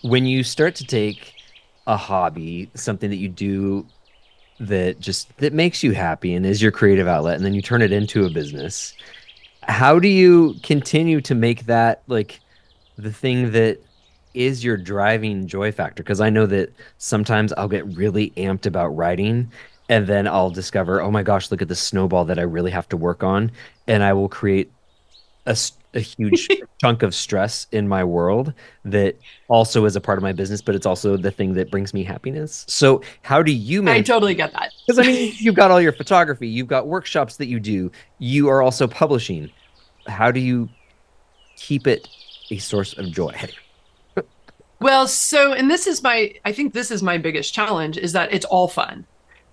when 0.03 0.27
you 0.27 0.45
start 0.45 0.75
to 0.77 0.85
take 0.85 1.35
a 1.87 1.97
hobby 1.97 2.71
something 2.75 3.11
that 3.11 3.17
you 3.17 3.29
do 3.29 3.87
that 4.61 5.01
just 5.01 5.37
that 5.39 5.53
makes 5.53 5.83
you 5.83 5.93
happy 5.93 6.35
and 6.35 6.45
is 6.45 6.61
your 6.61 6.73
creative 6.73 7.09
outlet 7.09 7.37
and 7.37 7.45
then 7.45 7.55
you 7.55 7.63
turn 7.63 7.81
it 7.83 7.93
into 7.93 8.27
a 8.27 8.31
business 8.31 8.95
how 9.63 9.99
do 9.99 10.09
you 10.09 10.55
continue 10.63 11.21
to 11.21 11.35
make 11.35 11.67
that 11.67 12.03
like 12.07 12.41
the 12.97 13.13
thing 13.13 13.53
that 13.53 13.79
is 14.35 14.63
your 14.63 14.77
driving 14.77 15.47
joy 15.47 15.73
factor? 15.73 16.03
Because 16.03 16.21
i 16.21 16.31
know 16.31 16.47
that 16.47 16.73
sometimes 16.99 17.53
i'll 17.57 17.69
get 17.69 17.87
really 17.97 18.31
amped 18.37 18.67
about 18.67 18.89
writing 18.89 19.51
and 19.89 20.07
then 20.07 20.27
I'll 20.27 20.51
discover, 20.51 21.01
oh 21.01 21.11
my 21.11 21.23
gosh, 21.23 21.51
look 21.51 21.63
at 21.63 21.69
the 21.69 21.75
snowball 21.75 22.25
that 22.27 22.39
I 22.39 22.43
really 22.43 22.71
have 22.71 22.89
to 22.91 22.97
work 22.97 23.23
on, 23.23 23.51
and 23.87 24.03
I 24.03 24.13
will 24.13 24.29
create 24.29 24.71
a, 25.47 25.57
a 25.95 26.01
huge 26.01 26.49
chunk 26.81 27.03
of 27.03 27.15
stress 27.15 27.67
in 27.73 27.89
my 27.89 28.05
world 28.05 28.53
that 28.85 29.17
also 29.49 29.87
is 29.87 29.97
a 29.97 30.01
part 30.01 30.19
of 30.19 30.23
my 30.23 30.33
business, 30.33 30.61
but 30.61 30.75
it's 30.75 30.87
also 30.87 31.17
the 31.17 31.31
thing 31.31 31.55
that 31.55 31.71
brings 31.71 31.95
me 31.95 32.05
happiness. 32.05 32.67
So, 32.69 33.03
how 33.23 33.43
do 33.43 33.51
you 33.51 33.83
manage? 33.83 34.11
I 34.11 34.13
totally 34.13 34.35
get 34.35 34.53
that 34.53 34.73
because 34.87 34.99
I 34.99 35.11
mean, 35.11 35.35
you've 35.39 35.55
got 35.55 35.71
all 35.71 35.81
your 35.81 35.93
photography, 35.93 36.49
you've 36.49 36.69
got 36.69 36.87
workshops 36.87 37.37
that 37.39 37.47
you 37.47 37.59
do, 37.59 37.91
you 38.19 38.49
are 38.49 38.63
also 38.63 38.87
publishing. 38.87 39.51
How 40.07 40.31
do 40.31 40.41
you 40.41 40.69
keep 41.57 41.87
it 41.87 42.09
a 42.51 42.59
source 42.59 42.97
of 42.97 43.11
joy? 43.11 43.35
well, 44.81 45.09
so 45.09 45.55
and 45.55 45.71
this 45.71 45.87
is 45.87 46.03
my 46.03 46.35
I 46.45 46.53
think 46.53 46.75
this 46.75 46.91
is 46.91 47.03
my 47.03 47.17
biggest 47.17 47.55
challenge 47.55 47.97
is 47.97 48.13
that 48.13 48.33
it's 48.33 48.45
all 48.45 48.69
fun 48.69 49.07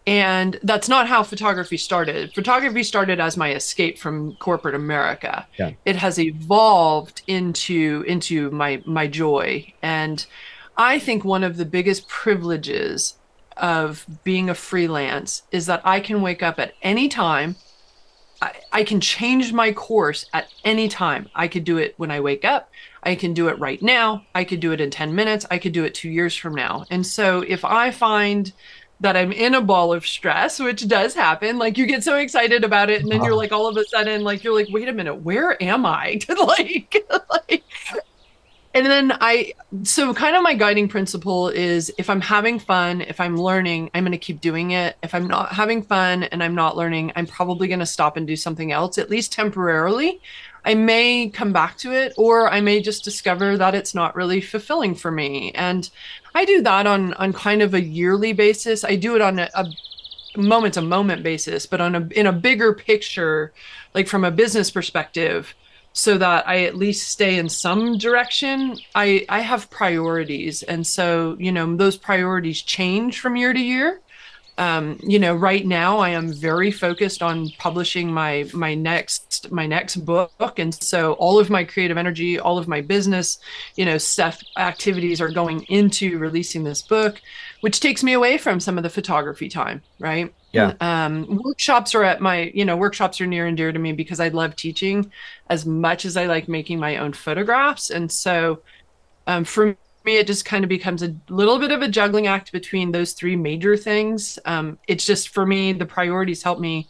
and 0.07 0.59
that's 0.62 0.88
not 0.88 1.07
how 1.07 1.24
photography 1.24 1.77
started. 1.77 2.33
Photography 2.33 2.83
started 2.83 3.19
as 3.19 3.38
my 3.38 3.53
escape 3.53 3.97
from 3.97 4.35
corporate 4.35 4.75
america. 4.75 5.47
Yeah. 5.57 5.71
it 5.85 5.95
has 5.95 6.19
evolved 6.19 7.24
into 7.27 8.03
into 8.07 8.51
my 8.51 8.81
my 8.85 9.07
joy. 9.07 9.74
And 9.81 10.25
i 10.77 11.00
think 11.00 11.24
one 11.24 11.43
of 11.43 11.57
the 11.57 11.65
biggest 11.65 12.07
privileges 12.07 13.15
of 13.57 14.05
being 14.24 14.50
a 14.50 14.55
freelance 14.55 15.43
is 15.51 15.65
that 15.65 15.81
i 15.85 16.00
can 16.00 16.21
wake 16.21 16.43
up 16.43 16.59
at 16.59 16.74
any 16.81 17.07
time. 17.07 17.55
I, 18.41 18.51
I 18.74 18.83
can 18.83 19.00
change 19.00 19.53
my 19.53 19.71
course 19.71 20.25
at 20.33 20.50
any 20.65 20.89
time. 20.89 21.29
I 21.33 21.47
could 21.47 21.63
do 21.63 21.77
it 21.77 21.95
when 21.97 22.12
i 22.12 22.19
wake 22.19 22.45
up. 22.45 22.69
I 23.01 23.15
can 23.15 23.33
do 23.33 23.47
it 23.47 23.57
right 23.59 23.81
now. 23.81 24.25
I 24.35 24.43
could 24.43 24.59
do 24.59 24.71
it 24.71 24.81
in 24.81 24.89
10 24.91 25.15
minutes. 25.15 25.45
I 25.50 25.57
could 25.57 25.71
do 25.71 25.85
it 25.85 25.93
two 25.93 26.09
years 26.09 26.35
from 26.35 26.53
now. 26.53 26.85
And 26.91 27.05
so 27.07 27.41
if 27.47 27.63
i 27.63 27.91
find 27.91 28.51
that 29.05 29.15
I'm 29.15 29.31
in 29.31 29.53
a 29.53 29.62
ball 29.62 29.93
of 29.93 30.05
stress, 30.05 30.59
which 30.59 30.88
does 30.88 31.13
happen. 31.13 31.59
Like 31.59 31.77
you 31.77 31.85
get 31.85 32.03
so 32.03 32.17
excited 32.17 32.63
about 32.63 32.89
it, 32.89 33.03
and 33.03 33.12
then 33.12 33.24
you're 33.24 33.35
like, 33.35 33.51
all 33.51 33.67
of 33.67 33.77
a 33.77 33.85
sudden, 33.85 34.24
like 34.24 34.43
you're 34.43 34.55
like, 34.55 34.67
wait 34.71 34.89
a 34.89 34.93
minute, 34.93 35.17
where 35.21 35.62
am 35.62 35.85
I? 35.85 36.19
like, 36.29 37.05
like, 37.29 37.63
and 38.74 38.88
then 38.88 39.13
I, 39.21 39.53
so 39.83 40.12
kind 40.12 40.35
of 40.35 40.41
my 40.41 40.55
guiding 40.55 40.88
principle 40.88 41.50
is 41.50 41.93
if 42.00 42.09
I'm 42.09 42.19
having 42.19 42.57
fun, 42.57 43.01
if 43.01 43.19
I'm 43.19 43.38
learning, 43.38 43.91
I'm 43.93 44.03
going 44.03 44.12
to 44.12 44.17
keep 44.17 44.41
doing 44.41 44.71
it. 44.71 44.97
If 45.03 45.13
I'm 45.13 45.27
not 45.27 45.51
having 45.53 45.83
fun 45.83 46.24
and 46.24 46.43
I'm 46.43 46.55
not 46.55 46.75
learning, 46.75 47.12
I'm 47.15 47.27
probably 47.27 47.67
going 47.67 47.79
to 47.79 47.85
stop 47.85 48.17
and 48.17 48.25
do 48.25 48.35
something 48.35 48.71
else, 48.71 48.97
at 48.97 49.12
least 49.12 49.31
temporarily. 49.31 50.19
I 50.65 50.74
may 50.74 51.29
come 51.29 51.53
back 51.53 51.77
to 51.79 51.93
it, 51.93 52.13
or 52.17 52.50
I 52.50 52.60
may 52.60 52.81
just 52.81 53.03
discover 53.03 53.57
that 53.57 53.75
it's 53.75 53.93
not 53.93 54.15
really 54.15 54.41
fulfilling 54.41 54.95
for 54.95 55.12
me. 55.12 55.51
And 55.53 55.89
I 56.34 56.43
do 56.43 56.62
that 56.63 56.88
on 56.88 57.13
on 57.13 57.34
kind 57.34 57.62
of 57.62 57.74
a 57.74 57.81
yearly 57.81 58.34
basis. 58.34 58.84
I 58.84 58.95
do 58.95 59.15
it 59.15 59.22
on 59.22 59.39
a, 59.39 59.50
a 59.53 59.67
moment 60.36 60.74
to 60.74 60.81
moment 60.81 61.24
basis, 61.24 61.65
but 61.67 61.81
on 61.81 61.95
a 61.95 62.07
in 62.15 62.25
a 62.25 62.34
bigger 62.34 62.74
picture, 62.74 63.53
like 63.93 64.07
from 64.07 64.25
a 64.25 64.31
business 64.31 64.72
perspective, 64.72 65.53
so 65.93 66.17
that 66.17 66.48
I 66.48 66.63
at 66.63 66.75
least 66.75 67.10
stay 67.10 67.38
in 67.38 67.48
some 67.48 67.98
direction. 68.00 68.77
I 68.95 69.25
I 69.29 69.41
have 69.41 69.69
priorities, 69.69 70.63
and 70.63 70.86
so 70.86 71.38
you 71.39 71.51
know 71.51 71.75
those 71.75 71.95
priorities 71.95 72.62
change 72.62 73.19
from 73.19 73.36
year 73.36 73.53
to 73.53 73.62
year 73.62 74.01
um, 74.57 74.97
you 75.03 75.19
know 75.19 75.35
right 75.35 75.65
now 75.65 75.97
i 75.97 76.09
am 76.09 76.31
very 76.31 76.71
focused 76.71 77.21
on 77.21 77.50
publishing 77.57 78.12
my 78.12 78.47
my 78.53 78.74
next 78.74 79.51
my 79.51 79.65
next 79.65 79.97
book. 79.97 80.59
And 80.59 80.74
so 80.74 81.13
all 81.13 81.39
of 81.39 81.50
my 81.50 81.63
creative 81.63 81.97
energy 81.97 82.39
all 82.39 82.57
of 82.57 82.67
my 82.67 82.81
business 82.81 83.39
you 83.75 83.85
know 83.85 83.97
stuff 83.97 84.41
activities 84.57 85.19
are 85.21 85.29
going 85.29 85.63
into 85.63 86.17
releasing 86.17 86.63
this 86.63 86.81
book 86.81 87.21
which 87.62 87.79
takes 87.79 88.03
me 88.03 88.13
away 88.13 88.38
from 88.38 88.59
some 88.59 88.77
of 88.77 88.83
the 88.83 88.89
photography 88.89 89.50
time 89.50 89.81
right? 90.00 90.33
Yeah. 90.51 90.74
Um, 90.79 91.41
workshops 91.43 91.93
are 91.95 92.03
at 92.03 92.21
my 92.21 92.51
you 92.53 92.63
know 92.63 92.77
workshops 92.77 93.19
are 93.19 93.27
near 93.27 93.45
and 93.45 93.57
dear 93.57 93.74
to 93.74 93.79
me 93.79 93.91
because 93.91 94.21
i 94.21 94.29
love 94.29 94.55
teaching 94.55 95.12
as 95.50 95.65
much 95.65 96.05
as 96.05 96.15
i 96.15 96.27
like 96.27 96.47
making 96.47 96.79
my 96.79 96.97
own 96.97 97.12
photographs. 97.12 97.89
And 97.89 98.09
so 98.09 98.62
um, 99.27 99.43
for 99.43 99.75
me, 100.05 100.17
it 100.17 100.27
just 100.27 100.45
kind 100.45 100.63
of 100.63 100.69
becomes 100.69 101.03
a 101.03 101.15
little 101.29 101.59
bit 101.59 101.71
of 101.71 101.81
a 101.81 101.88
juggling 101.88 102.27
act 102.27 102.51
between 102.51 102.91
those 102.91 103.13
three 103.13 103.35
major 103.35 103.75
things. 103.75 104.39
Um, 104.45 104.77
it's 104.88 105.05
just 105.05 105.29
for 105.29 105.45
me, 105.45 105.74
the 105.74 105.85
priorities 105.85 106.43
help 106.43 106.59
me 106.59 106.88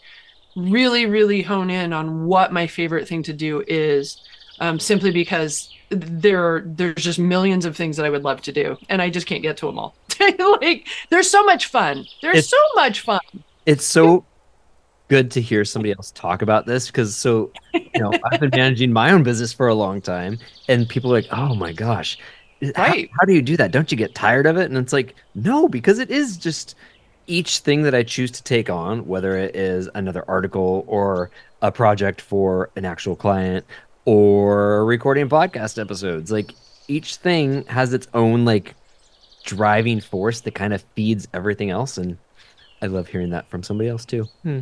really, 0.56 1.06
really 1.06 1.42
hone 1.42 1.70
in 1.70 1.94
on 1.94 2.26
what 2.26 2.54
my 2.54 2.68
favorite 2.68 3.08
thing 3.08 3.24
to 3.24 3.34
do 3.34 3.64
is, 3.68 4.22
um, 4.60 4.80
simply 4.80 5.12
because 5.12 5.74
there 5.90 6.44
are, 6.44 6.64
there's 6.66 7.04
just 7.04 7.20
millions 7.20 7.66
of 7.66 7.76
things 7.76 7.98
that 7.98 8.06
I 8.06 8.10
would 8.10 8.24
love 8.24 8.42
to 8.44 8.52
do, 8.52 8.78
and 8.90 9.02
I 9.02 9.10
just 9.10 9.28
can't 9.28 9.42
get 9.42 9.58
to 9.58 9.66
them 9.66 9.80
all. 9.80 9.96
like, 10.62 10.88
there's 11.10 11.30
so 11.30 11.44
much 11.44 11.68
fun. 11.68 12.06
There's 12.22 12.40
it's, 12.40 12.50
so 12.50 12.58
much 12.76 13.02
fun. 13.02 13.20
It's 13.66 13.86
so 13.86 14.26
good 15.08 15.30
to 15.32 15.42
hear 15.42 15.64
somebody 15.64 15.92
else 15.92 16.12
talk 16.12 16.42
about 16.42 16.66
this 16.66 16.88
because 16.88 17.16
so 17.16 17.52
you 17.74 18.02
know 18.02 18.12
I've 18.26 18.40
been 18.40 18.50
managing 18.52 18.92
my 18.92 19.12
own 19.12 19.22
business 19.22 19.54
for 19.54 19.68
a 19.68 19.76
long 19.76 20.02
time, 20.02 20.40
and 20.68 20.88
people 20.88 21.12
are 21.12 21.22
like, 21.22 21.28
"Oh 21.32 21.56
my 21.56 21.74
gosh, 21.74 22.18
right 22.62 23.10
how, 23.12 23.18
how, 23.20 23.26
do 23.26 23.34
you 23.34 23.42
do 23.42 23.58
that? 23.58 23.72
Don't 23.72 23.92
you 23.92 23.98
get 23.98 24.16
tired 24.16 24.46
of 24.46 24.58
it? 24.58 24.66
And 24.66 24.78
it's 24.78 24.94
like 24.94 25.16
no 25.34 25.68
because 25.68 26.00
it 26.00 26.10
is 26.10 26.38
just 26.38 26.76
each 27.28 27.58
thing 27.60 27.82
that 27.82 27.96
i 27.96 28.04
choose 28.04 28.30
to 28.30 28.44
take 28.44 28.70
on 28.70 29.04
whether 29.08 29.36
it 29.36 29.56
is 29.56 29.90
another 29.96 30.24
article 30.28 30.86
or 30.88 31.32
a 31.64 31.72
project 31.72 32.22
for 32.22 32.70
an 32.76 32.86
actual 32.86 33.16
client 33.16 33.66
or 34.06 34.86
recording 34.86 35.28
podcast 35.28 35.82
episodes 35.82 36.32
like 36.32 36.54
each 36.88 37.16
thing 37.16 37.66
has 37.66 37.94
its 37.94 38.08
own 38.14 38.46
like 38.46 38.76
driving 39.44 40.02
force 40.02 40.42
that 40.42 40.56
kind 40.56 40.74
of 40.74 40.84
feeds 40.96 41.28
everything 41.34 41.70
else. 41.70 41.98
And 41.98 42.18
i 42.86 42.88
love 42.88 43.08
hearing 43.08 43.30
that 43.30 43.48
from 43.50 43.64
somebody 43.64 43.90
else 43.90 44.06
too 44.06 44.26
hmm. 44.44 44.60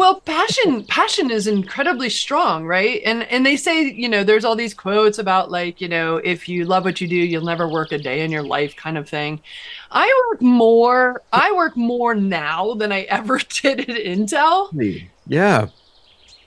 Well, 0.00 0.18
passion 0.22 0.84
passion 0.84 1.30
is 1.30 1.46
incredibly 1.46 2.08
strong, 2.08 2.64
right? 2.64 3.02
And 3.04 3.24
and 3.24 3.44
they 3.44 3.54
say, 3.58 3.82
you 3.82 4.08
know, 4.08 4.24
there's 4.24 4.46
all 4.46 4.56
these 4.56 4.72
quotes 4.72 5.18
about 5.18 5.50
like, 5.50 5.78
you 5.78 5.88
know, 5.88 6.16
if 6.16 6.48
you 6.48 6.64
love 6.64 6.84
what 6.84 7.02
you 7.02 7.06
do, 7.06 7.16
you'll 7.16 7.44
never 7.44 7.68
work 7.68 7.92
a 7.92 7.98
day 7.98 8.22
in 8.22 8.30
your 8.32 8.42
life 8.42 8.74
kind 8.76 8.96
of 8.96 9.06
thing. 9.06 9.42
I 9.90 10.10
work 10.30 10.40
more 10.40 11.20
I 11.34 11.52
work 11.52 11.76
more 11.76 12.14
now 12.14 12.72
than 12.72 12.92
I 12.92 13.02
ever 13.02 13.38
did 13.60 13.80
at 13.80 13.88
Intel. 13.88 14.72
Yeah. 15.26 15.68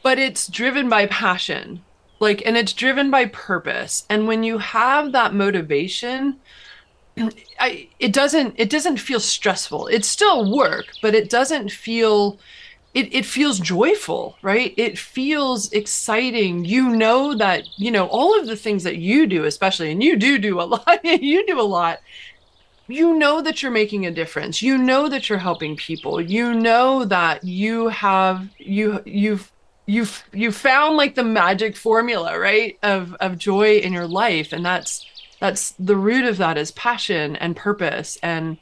But 0.01 0.17
it's 0.17 0.47
driven 0.47 0.89
by 0.89 1.05
passion. 1.05 1.83
Like 2.19 2.41
and 2.47 2.57
it's 2.57 2.73
driven 2.73 3.11
by 3.11 3.25
purpose. 3.27 4.07
And 4.09 4.27
when 4.27 4.41
you 4.41 4.57
have 4.57 5.11
that 5.11 5.35
motivation, 5.35 6.39
I, 7.59 7.89
it 7.99 8.11
doesn't 8.11 8.55
it 8.57 8.69
doesn't 8.69 8.97
feel 8.97 9.19
stressful. 9.19 9.87
It's 9.87 10.07
still 10.07 10.55
work, 10.55 10.85
but 11.01 11.13
it 11.13 11.29
doesn't 11.29 11.71
feel 11.71 12.39
it, 12.93 13.13
it 13.13 13.25
feels 13.25 13.59
joyful, 13.59 14.37
right? 14.41 14.73
It 14.77 14.99
feels 14.99 15.71
exciting. 15.71 16.63
You 16.63 16.89
know 16.89 17.33
that, 17.35 17.63
you 17.77 17.89
know, 17.89 18.05
all 18.07 18.39
of 18.39 18.45
the 18.45 18.55
things 18.55 18.83
that 18.83 18.97
you 18.97 19.25
do, 19.25 19.45
especially, 19.45 19.91
and 19.91 20.03
you 20.03 20.15
do 20.15 20.37
do 20.37 20.61
a 20.61 20.63
lot, 20.63 21.03
you 21.03 21.45
do 21.47 21.59
a 21.59 21.63
lot. 21.63 21.99
You 22.87 23.17
know 23.17 23.41
that 23.41 23.63
you're 23.63 23.71
making 23.71 24.05
a 24.05 24.11
difference. 24.11 24.61
You 24.61 24.77
know 24.77 25.09
that 25.09 25.27
you're 25.27 25.39
helping 25.39 25.75
people. 25.75 26.21
You 26.21 26.53
know 26.53 27.05
that 27.05 27.43
you 27.43 27.87
have, 27.87 28.47
you, 28.57 29.01
you've, 29.05 29.51
you've, 29.87 30.23
you 30.31 30.51
found 30.51 30.95
like 30.95 31.15
the 31.15 31.23
magic 31.23 31.75
formula, 31.75 32.37
right? 32.37 32.77
Of, 32.83 33.15
of 33.15 33.39
joy 33.39 33.77
in 33.77 33.93
your 33.93 34.07
life. 34.07 34.53
And 34.53 34.63
that's, 34.63 35.03
that's 35.43 35.71
the 35.71 35.97
root 35.97 36.23
of 36.23 36.37
that 36.37 36.57
is 36.57 36.71
passion 36.71 37.35
and 37.35 37.53
purpose. 37.53 38.17
And, 38.23 38.55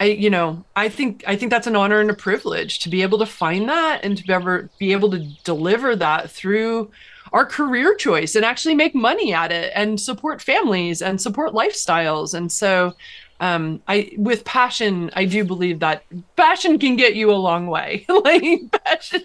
I, 0.00 0.06
you 0.06 0.28
know, 0.28 0.64
I 0.74 0.88
think 0.88 1.22
I 1.28 1.36
think 1.36 1.52
that's 1.52 1.68
an 1.68 1.76
honor 1.76 2.00
and 2.00 2.10
a 2.10 2.14
privilege 2.14 2.80
to 2.80 2.88
be 2.88 3.02
able 3.02 3.18
to 3.18 3.26
find 3.26 3.68
that 3.68 4.00
and 4.02 4.18
to 4.18 4.24
be 4.24 4.32
ever 4.32 4.68
be 4.76 4.90
able 4.90 5.12
to 5.12 5.20
deliver 5.44 5.94
that 5.94 6.28
through 6.28 6.90
our 7.32 7.46
career 7.46 7.94
choice 7.94 8.34
and 8.34 8.44
actually 8.44 8.74
make 8.74 8.96
money 8.96 9.32
at 9.32 9.52
it 9.52 9.70
and 9.76 10.00
support 10.00 10.42
families 10.42 11.02
and 11.02 11.20
support 11.20 11.52
lifestyles. 11.52 12.34
And 12.34 12.50
so 12.50 12.94
um 13.40 13.82
i 13.88 14.12
with 14.16 14.44
passion 14.44 15.10
i 15.14 15.24
do 15.24 15.44
believe 15.44 15.80
that 15.80 16.04
passion 16.36 16.78
can 16.78 16.94
get 16.94 17.16
you 17.16 17.32
a 17.32 17.34
long 17.34 17.66
way 17.66 18.06
like 18.24 18.42
passion 18.84 19.22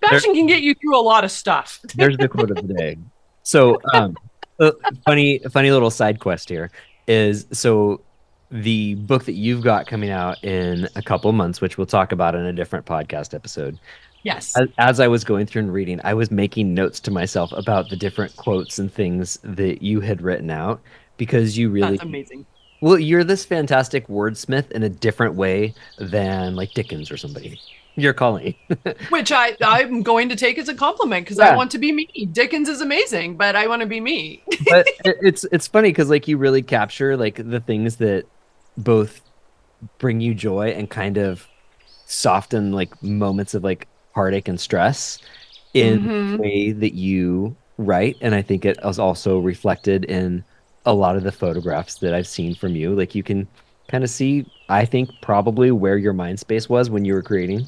passion 0.00 0.32
there, 0.32 0.34
can 0.34 0.46
get 0.46 0.62
you 0.62 0.74
through 0.74 0.98
a 0.98 1.04
lot 1.04 1.22
of 1.22 1.30
stuff 1.30 1.78
there's 1.94 2.16
the 2.16 2.26
quote 2.26 2.50
of 2.50 2.66
the 2.66 2.74
day 2.74 2.96
so 3.42 3.78
um 3.92 4.16
funny 5.04 5.38
funny 5.50 5.70
little 5.70 5.90
side 5.90 6.20
quest 6.20 6.48
here 6.48 6.70
is 7.08 7.46
so 7.52 8.00
the 8.50 8.94
book 8.96 9.24
that 9.24 9.32
you've 9.32 9.62
got 9.62 9.86
coming 9.86 10.10
out 10.10 10.42
in 10.44 10.88
a 10.94 11.02
couple 11.02 11.32
months, 11.32 11.60
which 11.60 11.78
we'll 11.78 11.86
talk 11.86 12.12
about 12.12 12.34
in 12.34 12.44
a 12.44 12.52
different 12.52 12.84
podcast 12.84 13.34
episode. 13.34 13.78
Yes. 14.24 14.56
As, 14.56 14.68
as, 14.78 15.00
I 15.00 15.08
was 15.08 15.24
going 15.24 15.46
through 15.46 15.62
and 15.62 15.72
reading, 15.72 16.00
I 16.04 16.14
was 16.14 16.30
making 16.30 16.74
notes 16.74 17.00
to 17.00 17.10
myself 17.10 17.50
about 17.52 17.88
the 17.88 17.96
different 17.96 18.36
quotes 18.36 18.78
and 18.78 18.92
things 18.92 19.38
that 19.42 19.82
you 19.82 20.00
had 20.00 20.22
written 20.22 20.50
out 20.50 20.80
because 21.16 21.58
you 21.58 21.70
really 21.70 21.92
That's 21.92 22.02
amazing. 22.02 22.46
Well, 22.82 22.98
you're 22.98 23.24
this 23.24 23.44
fantastic 23.44 24.06
wordsmith 24.08 24.70
in 24.72 24.82
a 24.82 24.88
different 24.88 25.34
way 25.34 25.74
than 25.98 26.54
like 26.54 26.72
Dickens 26.72 27.10
or 27.10 27.16
somebody. 27.16 27.60
You're 27.94 28.14
calling. 28.14 28.54
Which 29.10 29.32
I 29.32 29.56
I'm 29.62 30.02
going 30.02 30.28
to 30.30 30.36
take 30.36 30.58
as 30.58 30.68
a 30.68 30.74
compliment 30.74 31.26
because 31.26 31.38
yeah. 31.38 31.50
I 31.50 31.56
want 31.56 31.70
to 31.72 31.78
be 31.78 31.92
me. 31.92 32.06
Dickens 32.32 32.68
is 32.68 32.80
amazing, 32.80 33.36
but 33.36 33.54
I 33.54 33.66
want 33.66 33.80
to 33.80 33.86
be 33.86 34.00
me. 34.00 34.42
but 34.70 34.86
it's 35.04 35.44
it's 35.52 35.66
funny 35.66 35.90
because 35.90 36.08
like 36.08 36.26
you 36.26 36.38
really 36.38 36.62
capture 36.62 37.16
like 37.16 37.36
the 37.36 37.60
things 37.60 37.96
that 37.96 38.24
both 38.76 39.20
bring 39.98 40.20
you 40.20 40.34
joy 40.34 40.68
and 40.68 40.88
kind 40.88 41.18
of 41.18 41.46
soften 42.06 42.72
like 42.72 43.02
moments 43.02 43.54
of 43.54 43.64
like 43.64 43.88
heartache 44.14 44.48
and 44.48 44.60
stress 44.60 45.18
in 45.74 46.00
mm-hmm. 46.00 46.32
the 46.32 46.36
way 46.38 46.72
that 46.72 46.94
you 46.94 47.56
write 47.78 48.16
and 48.20 48.34
i 48.34 48.42
think 48.42 48.64
it 48.64 48.78
is 48.84 48.98
also 48.98 49.38
reflected 49.38 50.04
in 50.04 50.44
a 50.84 50.92
lot 50.92 51.16
of 51.16 51.22
the 51.22 51.32
photographs 51.32 51.96
that 51.96 52.12
i've 52.12 52.26
seen 52.26 52.54
from 52.54 52.76
you 52.76 52.94
like 52.94 53.14
you 53.14 53.22
can 53.22 53.48
kind 53.88 54.04
of 54.04 54.10
see 54.10 54.46
i 54.68 54.84
think 54.84 55.10
probably 55.22 55.70
where 55.70 55.96
your 55.96 56.12
mind 56.12 56.38
space 56.38 56.68
was 56.68 56.90
when 56.90 57.04
you 57.04 57.14
were 57.14 57.22
creating 57.22 57.66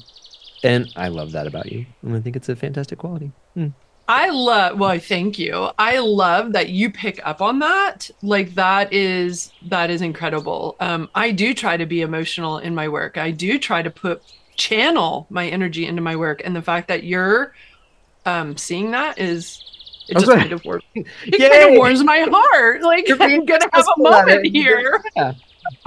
and 0.65 0.91
i 0.95 1.07
love 1.07 1.31
that 1.31 1.47
about 1.47 1.71
you 1.71 1.85
and 2.01 2.15
i 2.15 2.19
think 2.19 2.35
it's 2.35 2.49
a 2.49 2.55
fantastic 2.55 2.99
quality 2.99 3.31
mm. 3.57 3.71
I 4.07 4.29
love 4.29 4.77
well, 4.77 4.89
I 4.91 4.99
thank 4.99 5.39
you. 5.39 5.69
I 5.79 5.97
love 5.97 6.51
that 6.53 6.69
you 6.69 6.91
pick 6.91 7.19
up 7.25 7.41
on 7.41 7.59
that. 7.59 8.09
Like 8.21 8.53
that 8.53 8.93
is 8.93 9.51
that 9.63 9.89
is 9.89 10.01
incredible. 10.01 10.75
Um, 10.79 11.09
I 11.15 11.31
do 11.31 11.53
try 11.55 11.75
to 11.75 11.87
be 11.87 12.01
emotional 12.01 12.59
in 12.59 12.75
my 12.75 12.87
work. 12.87 13.17
I 13.17 13.31
do 13.31 13.57
try 13.57 13.81
to 13.81 13.89
put 13.89 14.21
channel 14.55 15.25
my 15.29 15.47
energy 15.47 15.87
into 15.87 16.01
my 16.01 16.15
work. 16.15 16.41
And 16.45 16.55
the 16.55 16.61
fact 16.61 16.87
that 16.89 17.03
you're 17.03 17.55
um 18.27 18.57
seeing 18.57 18.91
that 18.91 19.17
is 19.17 19.63
it 20.07 20.13
just 20.13 20.29
okay. 20.29 20.39
kind 20.39 20.51
of 20.51 20.63
warms 20.63 20.83
it 20.93 21.07
Yay! 21.39 21.49
kind 21.49 21.71
of 21.71 21.77
warms 21.77 22.03
my 22.03 22.27
heart. 22.29 22.83
Like 22.83 23.07
you're 23.07 23.17
I'm 23.21 23.43
gonna 23.45 23.67
have 23.73 23.87
a 23.97 24.01
moment 24.01 24.45
here. 24.45 25.03
Yeah. 25.15 25.33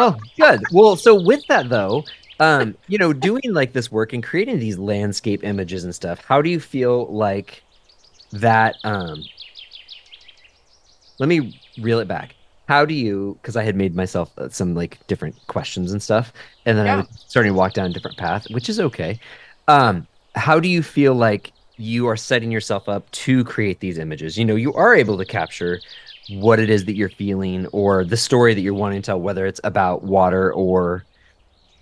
Oh, 0.00 0.16
good. 0.36 0.60
Well, 0.72 0.96
so 0.96 1.14
with 1.14 1.46
that 1.46 1.68
though, 1.68 2.04
um, 2.40 2.76
you 2.86 2.98
know, 2.98 3.12
doing 3.12 3.42
like 3.46 3.72
this 3.72 3.90
work 3.90 4.12
and 4.12 4.22
creating 4.22 4.58
these 4.58 4.78
landscape 4.78 5.42
images 5.44 5.84
and 5.84 5.94
stuff, 5.94 6.20
how 6.24 6.40
do 6.40 6.50
you 6.50 6.60
feel 6.60 7.06
like 7.06 7.62
that 8.32 8.76
um 8.84 9.24
let 11.18 11.28
me 11.28 11.60
reel 11.80 11.98
it 11.98 12.08
back. 12.08 12.34
How 12.68 12.84
do 12.84 12.94
you 12.94 13.38
because 13.40 13.56
i 13.56 13.62
had 13.62 13.76
made 13.76 13.96
myself 13.96 14.30
uh, 14.38 14.48
some 14.50 14.74
like 14.74 15.04
different 15.06 15.34
questions 15.46 15.90
and 15.90 16.02
stuff 16.02 16.32
and 16.66 16.76
then 16.76 16.86
yeah. 16.86 16.94
i 16.94 16.96
was 16.98 17.06
starting 17.26 17.52
to 17.52 17.58
walk 17.58 17.72
down 17.72 17.86
a 17.86 17.92
different 17.92 18.16
path 18.16 18.46
which 18.50 18.68
is 18.68 18.78
okay. 18.78 19.18
Um 19.68 20.06
how 20.34 20.60
do 20.60 20.68
you 20.68 20.82
feel 20.82 21.14
like 21.14 21.52
you 21.78 22.06
are 22.08 22.16
setting 22.16 22.50
yourself 22.50 22.88
up 22.88 23.10
to 23.12 23.44
create 23.44 23.80
these 23.80 23.98
images? 23.98 24.36
You 24.36 24.44
know 24.44 24.56
you 24.56 24.74
are 24.74 24.94
able 24.94 25.16
to 25.18 25.24
capture 25.24 25.80
what 26.28 26.60
it 26.60 26.68
is 26.68 26.84
that 26.84 26.94
you're 26.94 27.08
feeling 27.08 27.66
or 27.68 28.04
the 28.04 28.16
story 28.16 28.52
that 28.52 28.60
you're 28.60 28.74
wanting 28.74 29.00
to 29.00 29.06
tell 29.06 29.20
whether 29.20 29.46
it's 29.46 29.62
about 29.64 30.02
water 30.02 30.52
or 30.52 31.06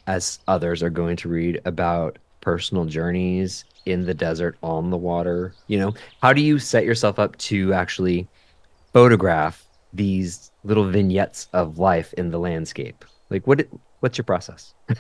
as 0.07 0.39
others 0.49 0.83
are 0.83 0.91
going 0.91 1.17
to 1.17 1.29
read 1.29 1.61
about 1.65 2.19
personal 2.41 2.85
journeys 2.85 3.65
in 3.87 4.07
the 4.07 4.15
desert 4.15 4.57
on 4.63 4.91
the 4.91 4.97
water 4.97 5.53
you 5.67 5.79
know? 5.79 5.95
How 6.23 6.33
do 6.33 6.41
you 6.41 6.59
set 6.59 6.85
yourself 6.85 7.19
up 7.19 7.37
to 7.39 7.73
actually 7.73 8.29
photograph 8.93 9.67
these 9.93 10.51
little 10.65 10.85
vignettes 10.85 11.49
of 11.53 11.79
life 11.79 12.13
in 12.15 12.31
the 12.31 12.39
landscape? 12.39 13.05
Like 13.31 13.47
what 13.47 13.67
what's 14.01 14.19
your 14.19 14.25
process? 14.25 14.75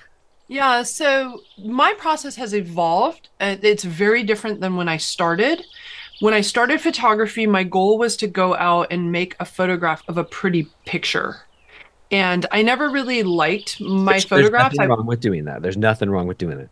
Yeah 0.49 0.85
so 0.85 1.41
my 1.59 1.93
process 1.95 2.37
has 2.37 2.55
evolved 2.55 3.31
it's 3.41 3.83
very 3.83 4.23
different 4.23 4.61
than 4.61 4.77
when 4.77 4.89
i 4.89 4.97
started. 4.97 5.65
When 6.21 6.35
i 6.35 6.41
started 6.41 6.81
photography 6.81 7.47
my 7.47 7.65
goal 7.65 7.99
was 7.99 8.17
to 8.19 8.29
go 8.29 8.55
out 8.55 8.87
and 8.93 9.11
make 9.11 9.35
a 9.41 9.45
photograph 9.45 10.05
of 10.09 10.19
a 10.19 10.25
pretty 10.25 10.69
picture 10.85 11.46
and 12.11 12.47
i 12.51 12.63
never 12.63 12.89
really 12.89 13.23
liked 13.23 13.81
my 13.81 14.15
Which, 14.15 14.27
photographs 14.27 14.77
there's 14.77 14.89
nothing 14.89 14.91
wrong 14.91 15.07
with 15.07 15.21
doing 15.21 15.45
that 15.45 15.63
there's 15.63 15.77
nothing 15.77 16.11
wrong 16.11 16.27
with 16.27 16.39
doing 16.39 16.61
it 16.61 16.71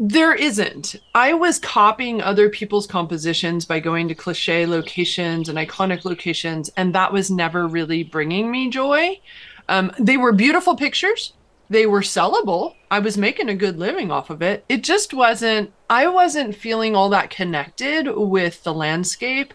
there 0.00 0.32
isn't. 0.32 0.94
I 1.12 1.34
was 1.34 1.58
copying 1.58 2.22
other 2.22 2.48
people's 2.48 2.86
compositions 2.86 3.64
by 3.64 3.80
going 3.80 4.06
to 4.06 4.14
cliche 4.14 4.64
locations 4.64 5.48
and 5.48 5.58
iconic 5.58 6.04
locations, 6.04 6.70
and 6.76 6.94
that 6.94 7.12
was 7.12 7.32
never 7.32 7.66
really 7.66 8.04
bringing 8.04 8.48
me 8.48 8.70
joy. 8.70 9.20
Um, 9.68 9.92
they 9.98 10.16
were 10.16 10.32
beautiful 10.32 10.76
pictures. 10.76 11.32
They 11.68 11.84
were 11.84 12.00
sellable. 12.00 12.76
I 12.92 13.00
was 13.00 13.18
making 13.18 13.48
a 13.48 13.56
good 13.56 13.76
living 13.76 14.12
off 14.12 14.30
of 14.30 14.40
it. 14.40 14.64
It 14.68 14.84
just 14.84 15.12
wasn't, 15.12 15.72
I 15.90 16.06
wasn't 16.06 16.54
feeling 16.54 16.94
all 16.94 17.08
that 17.10 17.30
connected 17.30 18.08
with 18.08 18.62
the 18.62 18.72
landscape. 18.72 19.52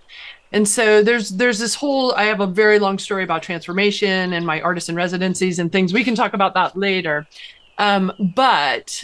And 0.54 0.68
so 0.68 1.02
there's 1.02 1.32
there's 1.32 1.58
this 1.58 1.74
whole 1.74 2.14
I 2.14 2.26
have 2.26 2.40
a 2.40 2.48
very 2.48 2.78
long 2.78 3.00
story 3.00 3.24
about 3.24 3.42
transformation 3.42 4.34
and 4.34 4.46
my 4.46 4.62
artist 4.62 4.88
in 4.88 4.96
residencies 4.96 5.58
and 5.58 5.72
things. 5.72 5.92
We 5.92 6.04
can 6.04 6.16
talk 6.16 6.34
about 6.34 6.54
that 6.54 6.78
later. 6.78 7.28
Um, 7.80 8.14
but 8.36 9.04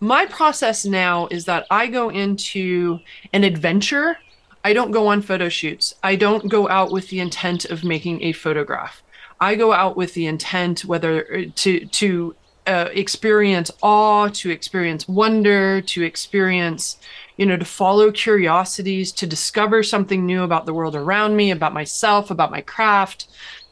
my 0.00 0.24
process 0.26 0.86
now 0.86 1.26
is 1.28 1.44
that 1.44 1.66
I 1.70 1.86
go 1.86 2.08
into 2.08 2.98
an 3.34 3.44
adventure. 3.44 4.16
I 4.64 4.72
don't 4.72 4.90
go 4.90 5.06
on 5.06 5.20
photo 5.20 5.50
shoots. 5.50 5.94
I 6.02 6.16
don't 6.16 6.48
go 6.48 6.66
out 6.68 6.90
with 6.90 7.08
the 7.10 7.20
intent 7.20 7.66
of 7.66 7.84
making 7.84 8.22
a 8.22 8.32
photograph. 8.32 9.02
I 9.40 9.56
go 9.56 9.74
out 9.74 9.98
with 9.98 10.14
the 10.14 10.26
intent 10.26 10.86
whether 10.86 11.44
to 11.44 11.84
to 11.84 12.34
uh, 12.66 12.88
experience 12.92 13.70
awe, 13.82 14.28
to 14.28 14.50
experience 14.50 15.06
wonder, 15.06 15.82
to 15.82 16.02
experience, 16.02 16.96
you 17.36 17.46
know, 17.46 17.56
to 17.56 17.64
follow 17.64 18.12
curiosities, 18.12 19.12
to 19.12 19.26
discover 19.26 19.82
something 19.82 20.24
new 20.24 20.42
about 20.42 20.66
the 20.66 20.74
world 20.74 20.94
around 20.94 21.36
me, 21.36 21.50
about 21.50 21.72
myself, 21.72 22.30
about 22.30 22.50
my 22.50 22.60
craft. 22.60 23.26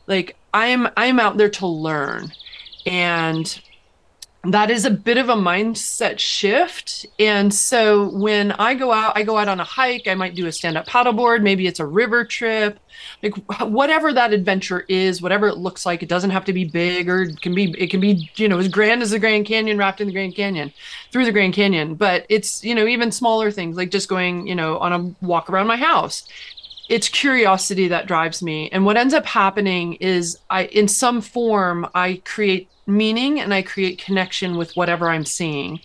Like 0.07 0.37
I'm 0.53 0.89
I'm 0.97 1.21
out 1.21 1.37
there 1.37 1.51
to 1.51 1.67
learn. 1.67 2.33
And 2.87 3.61
that 4.45 4.73
is 4.73 4.85
a 4.85 4.91
bit 4.91 5.19
of 5.19 5.29
a 5.29 5.35
mindset 5.35 6.19
shift. 6.19 7.07
And 7.21 7.55
so 7.55 8.09
when 8.09 8.51
I 8.53 8.75
go 8.75 8.91
out, 8.91 9.17
I 9.17 9.23
go 9.23 9.37
out 9.37 9.47
on 9.47 9.61
a 9.61 9.65
hike, 9.65 10.09
I 10.09 10.17
might 10.17 10.35
do 10.35 10.47
a 10.47 10.53
stand 10.53 10.77
up 10.77 10.87
paddleboard, 10.87 11.43
maybe 11.43 11.69
it's 11.69 11.79
a 11.79 11.87
river 11.87 12.25
trip, 12.25 12.81
like 13.23 13.37
whatever 13.61 14.13
that 14.13 14.33
adventure 14.33 14.85
is, 14.89 15.23
whatever 15.23 15.47
it 15.47 15.59
looks 15.59 15.87
like. 15.87 16.03
It 16.03 16.09
doesn't 16.09 16.31
have 16.31 16.45
to 16.47 16.53
be 16.53 16.65
big 16.65 17.09
or 17.09 17.23
it 17.23 17.41
can 17.41 17.55
be, 17.55 17.73
it 17.79 17.91
can 17.91 18.01
be, 18.01 18.31
you 18.35 18.49
know, 18.49 18.59
as 18.59 18.67
grand 18.67 19.01
as 19.03 19.13
the 19.13 19.21
Grand 19.21 19.47
Canyon, 19.47 19.79
wrapped 19.79 20.01
in 20.01 20.09
the 20.09 20.13
Grand 20.13 20.35
Canyon, 20.35 20.73
through 21.13 21.25
the 21.25 21.33
Grand 21.33 21.55
Canyon. 21.55 21.95
But 21.95 22.27
it's, 22.29 22.65
you 22.65 22.75
know, 22.75 22.87
even 22.89 23.13
smaller 23.13 23.53
things 23.53 23.77
like 23.77 23.91
just 23.91 24.09
going, 24.09 24.49
you 24.49 24.57
know, 24.57 24.79
on 24.79 24.93
a 24.93 25.25
walk 25.25 25.51
around 25.51 25.69
my 25.69 25.77
house 25.77 26.29
it's 26.89 27.09
curiosity 27.09 27.87
that 27.87 28.09
drives 28.09 28.43
me 28.43 28.69
and 28.71 28.85
what 28.85 28.97
ends 28.97 29.15
up 29.15 29.25
happening 29.25 29.95
is 29.95 30.37
i 30.51 30.65
in 30.65 30.89
some 30.89 31.21
form 31.21 31.87
i 31.95 32.21
create 32.25 32.69
meaning 32.87 33.41
and 33.41 33.53
I 33.53 33.63
create 33.63 34.03
connection 34.03 34.57
with 34.57 34.77
whatever 34.77 35.09
I'm 35.09 35.25
seeing. 35.25 35.81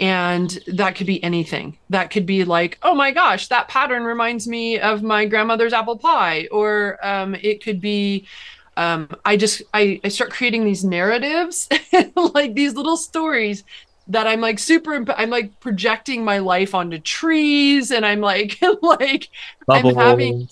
And 0.00 0.56
that 0.68 0.94
could 0.94 1.06
be 1.06 1.22
anything. 1.24 1.76
That 1.90 2.10
could 2.10 2.24
be 2.24 2.44
like, 2.44 2.78
oh 2.82 2.94
my 2.94 3.10
gosh, 3.10 3.48
that 3.48 3.68
pattern 3.68 4.04
reminds 4.04 4.46
me 4.46 4.78
of 4.78 5.02
my 5.02 5.24
grandmother's 5.26 5.72
apple 5.72 5.98
pie. 5.98 6.48
Or 6.52 6.98
um, 7.04 7.34
it 7.34 7.62
could 7.62 7.80
be, 7.80 8.26
um, 8.76 9.08
I 9.24 9.36
just, 9.36 9.62
I, 9.74 10.00
I 10.04 10.08
start 10.08 10.30
creating 10.30 10.64
these 10.64 10.84
narratives, 10.84 11.68
like 12.16 12.54
these 12.54 12.74
little 12.74 12.96
stories 12.96 13.64
that 14.08 14.26
I'm 14.26 14.40
like 14.40 14.58
super 14.58 15.04
I'm 15.12 15.30
like 15.30 15.60
projecting 15.60 16.24
my 16.24 16.38
life 16.38 16.74
onto 16.74 16.98
trees 16.98 17.90
and 17.90 18.04
I'm 18.06 18.20
like 18.20 18.58
like. 18.82 19.28
I'm 19.68 19.94
having 19.94 20.48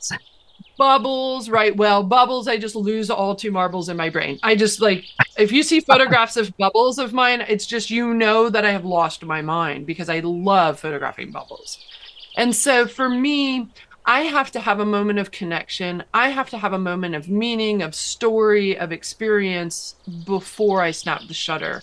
bubbles 0.76 1.48
right? 1.48 1.76
Well 1.76 2.02
bubbles 2.02 2.48
i 2.48 2.56
just 2.56 2.76
lose 2.76 3.10
all 3.10 3.34
two 3.34 3.50
marbles 3.50 3.88
in 3.88 3.96
my 3.96 4.10
brain. 4.10 4.38
I 4.42 4.54
just 4.56 4.80
like 4.80 5.04
if 5.36 5.52
you 5.52 5.62
see 5.62 5.80
photographs 5.80 6.36
of 6.36 6.56
bubbles 6.56 6.98
of 6.98 7.12
mine 7.12 7.40
it's 7.42 7.66
just 7.66 7.90
you 7.90 8.14
know 8.14 8.48
that 8.48 8.64
i 8.64 8.70
have 8.70 8.84
lost 8.84 9.24
my 9.24 9.42
mind 9.42 9.86
because 9.86 10.08
i 10.08 10.20
love 10.20 10.80
photographing 10.80 11.30
bubbles. 11.30 11.78
And 12.36 12.54
so 12.54 12.86
for 12.86 13.08
me 13.08 13.68
i 14.04 14.20
have 14.20 14.50
to 14.52 14.60
have 14.60 14.80
a 14.80 14.86
moment 14.86 15.18
of 15.18 15.30
connection. 15.30 16.04
I 16.14 16.28
have 16.30 16.50
to 16.50 16.58
have 16.58 16.72
a 16.72 16.78
moment 16.78 17.14
of 17.14 17.28
meaning 17.28 17.82
of 17.82 17.94
story 17.94 18.78
of 18.78 18.92
experience 18.92 19.96
before 20.24 20.82
i 20.82 20.90
snap 20.90 21.22
the 21.26 21.34
shutter. 21.34 21.82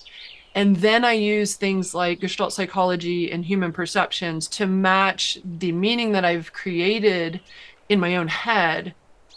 And 0.55 0.77
then 0.77 1.03
I 1.03 1.13
use 1.13 1.55
things 1.55 1.95
like 1.95 2.19
Gestalt 2.19 2.53
psychology 2.53 3.31
and 3.31 3.43
human 3.43 3.71
perceptions 3.71 4.47
to 4.49 4.67
match 4.67 5.39
the 5.43 5.71
meaning 5.71 6.11
that 6.11 6.25
I've 6.25 6.53
created 6.53 7.41
in 7.89 7.99
my 7.99 8.15
own 8.15 8.27
head 8.27 8.93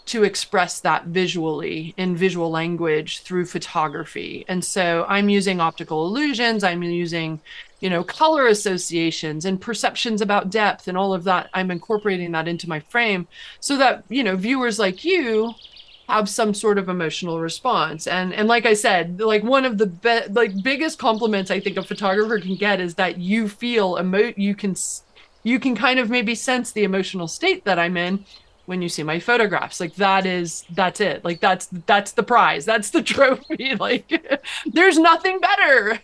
to 0.07 0.23
express 0.23 0.81
that 0.81 1.07
visually 1.07 1.93
in 1.97 2.17
visual 2.17 2.49
language 2.49 3.21
through 3.21 3.45
photography. 3.45 4.45
And 4.47 4.65
so 4.65 5.05
I'm 5.09 5.29
using 5.29 5.61
optical 5.61 6.07
illusions, 6.07 6.63
I'm 6.63 6.83
using, 6.85 7.41
you 7.81 7.91
know, 7.91 8.05
color 8.05 8.47
associations 8.47 9.45
and 9.45 9.61
perceptions 9.61 10.21
about 10.21 10.51
depth 10.51 10.87
and 10.87 10.97
all 10.97 11.13
of 11.13 11.25
that. 11.25 11.51
I'm 11.55 11.73
incorporating 11.73 12.31
that 12.33 12.47
into 12.47 12.69
my 12.69 12.79
frame 12.79 13.27
so 13.59 13.77
that, 13.79 14.05
you 14.09 14.23
know, 14.23 14.37
viewers 14.37 14.79
like 14.79 15.05
you 15.05 15.55
have 16.09 16.29
some 16.29 16.55
sort 16.55 16.79
of 16.79 16.89
emotional 16.89 17.41
response. 17.41 18.07
And 18.07 18.33
and 18.33 18.47
like 18.47 18.65
I 18.65 18.75
said, 18.75 19.21
like 19.21 19.43
one 19.43 19.65
of 19.65 19.77
the 19.77 19.87
be- 19.87 20.29
like 20.31 20.63
biggest 20.63 21.01
compliments 21.01 21.51
I 21.51 21.59
think 21.59 21.77
a 21.77 21.83
photographer 21.83 22.39
can 22.39 22.55
get 22.55 22.81
is 22.81 22.95
that 22.95 23.19
you 23.19 23.49
feel 23.49 23.99
emo 23.99 24.33
you 24.37 24.55
can 24.55 24.77
you 25.47 25.61
can 25.61 25.77
kind 25.77 26.01
of 26.01 26.11
maybe 26.11 26.35
sense 26.35 26.73
the 26.73 26.83
emotional 26.83 27.29
state 27.29 27.65
that 27.65 27.79
I'm 27.79 27.97
in 27.97 28.25
when 28.65 28.83
you 28.83 28.89
see 28.89 29.05
my 29.05 29.21
photographs. 29.21 29.79
Like 29.79 29.95
that 29.95 30.27
is 30.27 30.65
that's 30.71 31.01
it. 31.01 31.25
Like 31.25 31.41
that's 31.41 31.69
that's 31.87 32.13
the 32.13 32.25
prize. 32.25 32.65
That's 32.65 32.91
the 32.91 33.01
trophy. 33.15 33.77
Like 33.77 34.11
there's 34.67 34.99
nothing 34.99 35.39
better. 35.39 36.01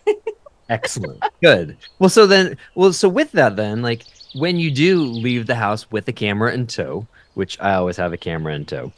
Excellent. 0.69 1.21
Good. 1.41 1.75
Well 1.99 2.09
so 2.09 2.25
then 2.25 2.57
well 2.75 2.93
so 2.93 3.09
with 3.09 3.33
that 3.33 3.57
then 3.57 3.81
like 3.81 4.05
when 4.33 4.55
you 4.57 4.71
do 4.71 5.03
leave 5.03 5.45
the 5.45 5.55
house 5.55 5.91
with 5.91 6.07
a 6.07 6.13
camera 6.13 6.53
in 6.53 6.65
tow 6.65 7.05
which 7.35 7.59
i 7.59 7.73
always 7.73 7.97
have 7.97 8.13
a 8.13 8.17
camera 8.17 8.55
in 8.55 8.65
tow 8.65 8.91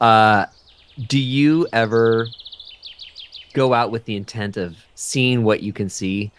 uh 0.00 0.44
do 1.08 1.18
you 1.18 1.66
ever 1.72 2.28
go 3.54 3.72
out 3.72 3.90
with 3.90 4.04
the 4.04 4.14
intent 4.14 4.58
of 4.58 4.76
seeing 4.94 5.42
what 5.42 5.62
you 5.62 5.72
can 5.72 5.88
see 5.88 6.30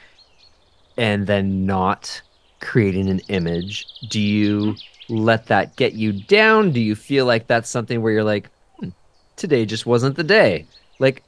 and 0.97 1.25
then 1.25 1.65
not 1.65 2.21
creating 2.61 3.09
an 3.09 3.19
image 3.27 3.85
do 4.09 4.19
you 4.19 4.75
let 5.09 5.47
that 5.47 5.75
get 5.75 5.93
you 5.93 6.11
down? 6.13 6.71
Do 6.71 6.79
you 6.79 6.95
feel 6.95 7.25
like 7.25 7.47
that's 7.47 7.69
something 7.69 8.01
where 8.01 8.11
you're 8.11 8.23
like, 8.23 8.49
hmm, 8.79 8.89
today 9.35 9.65
just 9.65 9.85
wasn't 9.85 10.15
the 10.15 10.23
day? 10.23 10.65
Like, 10.99 11.23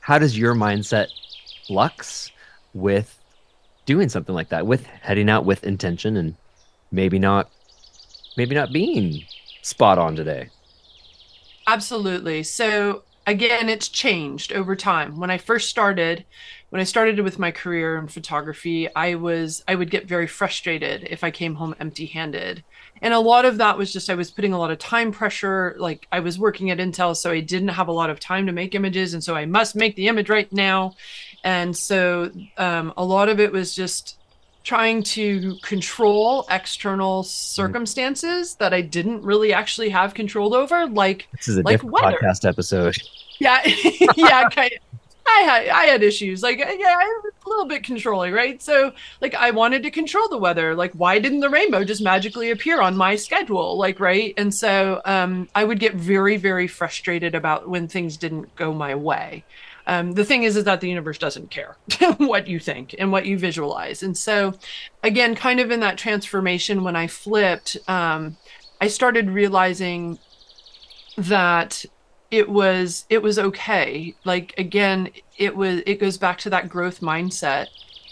how 0.00 0.18
does 0.18 0.36
your 0.36 0.54
mindset 0.54 1.08
flux 1.66 2.30
with 2.74 3.18
doing 3.86 4.08
something 4.08 4.34
like 4.34 4.48
that, 4.48 4.66
with 4.66 4.84
heading 4.86 5.28
out 5.28 5.44
with 5.44 5.64
intention 5.64 6.16
and 6.16 6.34
maybe 6.90 7.18
not, 7.18 7.50
maybe 8.36 8.54
not 8.54 8.72
being 8.72 9.22
spot 9.62 9.98
on 9.98 10.16
today? 10.16 10.48
Absolutely. 11.66 12.42
So 12.42 13.02
again, 13.26 13.68
it's 13.68 13.88
changed 13.88 14.52
over 14.52 14.74
time. 14.74 15.18
When 15.18 15.30
I 15.30 15.38
first 15.38 15.70
started, 15.70 16.24
when 16.72 16.80
I 16.80 16.84
started 16.84 17.20
with 17.20 17.38
my 17.38 17.50
career 17.50 17.98
in 17.98 18.08
photography, 18.08 18.88
I 18.96 19.16
was 19.16 19.62
I 19.68 19.74
would 19.74 19.90
get 19.90 20.08
very 20.08 20.26
frustrated 20.26 21.06
if 21.10 21.22
I 21.22 21.30
came 21.30 21.56
home 21.56 21.74
empty-handed. 21.78 22.64
And 23.02 23.12
a 23.12 23.18
lot 23.18 23.44
of 23.44 23.58
that 23.58 23.76
was 23.76 23.92
just 23.92 24.08
I 24.08 24.14
was 24.14 24.30
putting 24.30 24.54
a 24.54 24.58
lot 24.58 24.70
of 24.70 24.78
time 24.78 25.12
pressure. 25.12 25.76
Like 25.78 26.08
I 26.10 26.20
was 26.20 26.38
working 26.38 26.70
at 26.70 26.78
Intel, 26.78 27.14
so 27.14 27.30
I 27.30 27.40
didn't 27.40 27.68
have 27.68 27.88
a 27.88 27.92
lot 27.92 28.08
of 28.08 28.20
time 28.20 28.46
to 28.46 28.52
make 28.52 28.74
images, 28.74 29.12
and 29.12 29.22
so 29.22 29.34
I 29.34 29.44
must 29.44 29.76
make 29.76 29.96
the 29.96 30.08
image 30.08 30.30
right 30.30 30.50
now. 30.50 30.94
And 31.44 31.76
so 31.76 32.30
um, 32.56 32.94
a 32.96 33.04
lot 33.04 33.28
of 33.28 33.38
it 33.38 33.52
was 33.52 33.74
just 33.74 34.18
trying 34.64 35.02
to 35.02 35.56
control 35.62 36.46
external 36.48 37.22
circumstances 37.22 38.54
that 38.54 38.72
I 38.72 38.80
didn't 38.80 39.20
really 39.20 39.52
actually 39.52 39.90
have 39.90 40.14
control 40.14 40.54
over, 40.54 40.86
like 40.86 41.28
this 41.32 41.48
is 41.48 41.58
a 41.58 41.62
like 41.64 41.74
different 41.74 41.92
weather. 41.92 42.16
podcast 42.16 42.48
episode. 42.48 42.96
Yeah, 43.40 43.60
yeah, 44.16 44.48
kind 44.48 44.72
of. 44.72 44.91
I 45.26 45.40
had 45.40 45.68
I 45.68 45.84
had 45.84 46.02
issues. 46.02 46.42
Like 46.42 46.58
yeah 46.58 46.96
I 46.98 47.20
was 47.22 47.32
a 47.44 47.48
little 47.48 47.66
bit 47.66 47.84
controlling 47.84 48.32
right? 48.32 48.60
So 48.62 48.92
like 49.20 49.34
I 49.34 49.50
wanted 49.50 49.82
to 49.84 49.90
control 49.90 50.28
the 50.28 50.38
weather. 50.38 50.74
Like 50.74 50.92
why 50.92 51.18
didn't 51.18 51.40
the 51.40 51.50
rainbow 51.50 51.84
just 51.84 52.02
magically 52.02 52.50
appear 52.50 52.80
on 52.80 52.96
my 52.96 53.16
schedule? 53.16 53.76
Like 53.76 54.00
right? 54.00 54.34
And 54.36 54.54
so 54.54 55.00
um, 55.04 55.48
I 55.54 55.64
would 55.64 55.80
get 55.80 55.94
very 55.94 56.36
very 56.36 56.66
frustrated 56.66 57.34
about 57.34 57.68
when 57.68 57.88
things 57.88 58.16
didn't 58.16 58.54
go 58.56 58.72
my 58.72 58.94
way. 58.94 59.44
Um, 59.86 60.12
the 60.12 60.24
thing 60.24 60.44
is 60.44 60.56
is 60.56 60.64
that 60.64 60.80
the 60.80 60.88
universe 60.88 61.18
doesn't 61.18 61.50
care 61.50 61.76
what 62.18 62.46
you 62.46 62.60
think 62.60 62.94
and 62.98 63.10
what 63.10 63.26
you 63.26 63.38
visualize. 63.38 64.02
And 64.02 64.16
so 64.16 64.54
again 65.02 65.34
kind 65.34 65.60
of 65.60 65.70
in 65.70 65.80
that 65.80 65.98
transformation 65.98 66.84
when 66.84 66.96
I 66.96 67.06
flipped 67.06 67.76
um, 67.88 68.36
I 68.80 68.88
started 68.88 69.30
realizing 69.30 70.18
that 71.16 71.84
it 72.32 72.48
was 72.48 73.04
it 73.10 73.22
was 73.22 73.38
okay. 73.38 74.14
Like 74.24 74.54
again 74.58 75.10
it 75.36 75.54
was 75.54 75.82
it 75.86 76.00
goes 76.00 76.16
back 76.16 76.38
to 76.38 76.50
that 76.50 76.68
growth 76.68 77.00
mindset. 77.00 77.66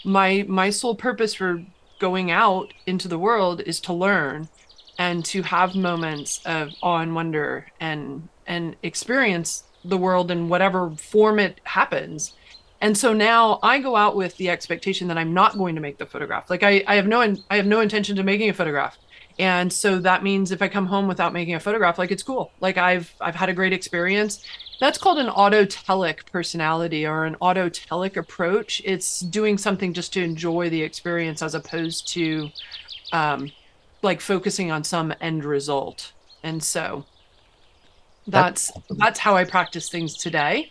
My 0.05 0.45
my 0.47 0.69
sole 0.69 0.95
purpose 0.95 1.33
for 1.33 1.65
going 1.99 2.31
out 2.31 2.71
into 2.85 3.07
the 3.07 3.19
world 3.19 3.61
is 3.61 3.79
to 3.81 3.93
learn 3.93 4.47
and 4.99 5.25
to 5.25 5.41
have 5.41 5.75
moments 5.75 6.39
of 6.45 6.69
awe 6.83 6.99
and 6.99 7.15
wonder 7.15 7.67
and 7.79 8.29
and 8.45 8.75
experience 8.83 9.63
the 9.83 9.97
world 9.97 10.29
in 10.29 10.49
whatever 10.49 10.91
form 10.91 11.39
it 11.39 11.59
happens. 11.63 12.33
And 12.79 12.95
so 12.95 13.13
now 13.13 13.59
i 13.63 13.79
go 13.79 13.95
out 13.95 14.15
with 14.15 14.37
the 14.37 14.49
expectation 14.49 15.07
that 15.07 15.17
i'm 15.17 15.33
not 15.33 15.57
going 15.57 15.73
to 15.73 15.81
make 15.81 15.97
the 15.97 16.05
photograph. 16.05 16.47
Like 16.51 16.61
i, 16.61 16.83
I 16.87 16.95
have 16.95 17.07
no 17.07 17.21
i 17.49 17.55
have 17.55 17.65
no 17.65 17.79
intention 17.79 18.15
to 18.17 18.23
making 18.23 18.51
a 18.51 18.53
photograph 18.53 18.99
and 19.41 19.73
so 19.73 19.97
that 19.97 20.21
means 20.23 20.51
if 20.51 20.61
i 20.61 20.67
come 20.67 20.85
home 20.85 21.07
without 21.07 21.33
making 21.33 21.55
a 21.55 21.59
photograph 21.59 21.97
like 21.97 22.11
it's 22.11 22.23
cool. 22.23 22.51
Like 22.61 22.77
i've 22.77 23.13
i've 23.19 23.35
had 23.35 23.49
a 23.49 23.53
great 23.53 23.73
experience. 23.73 24.45
That's 24.79 24.97
called 24.97 25.17
an 25.17 25.27
autotelic 25.27 26.25
personality 26.31 27.05
or 27.05 27.25
an 27.25 27.35
autotelic 27.41 28.17
approach. 28.17 28.81
It's 28.85 29.19
doing 29.19 29.57
something 29.57 29.93
just 29.93 30.13
to 30.13 30.23
enjoy 30.23 30.69
the 30.69 30.81
experience 30.81 31.41
as 31.43 31.53
opposed 31.53 32.07
to 32.09 32.49
um, 33.13 33.51
like 34.01 34.21
focusing 34.21 34.71
on 34.71 34.83
some 34.83 35.13
end 35.21 35.45
result. 35.45 36.13
And 36.41 36.63
so 36.63 37.05
that's 38.27 38.71
that's, 38.71 38.87
that's 38.97 39.19
how 39.19 39.35
i 39.35 39.43
practice 39.43 39.89
things 39.89 40.15
today 40.15 40.69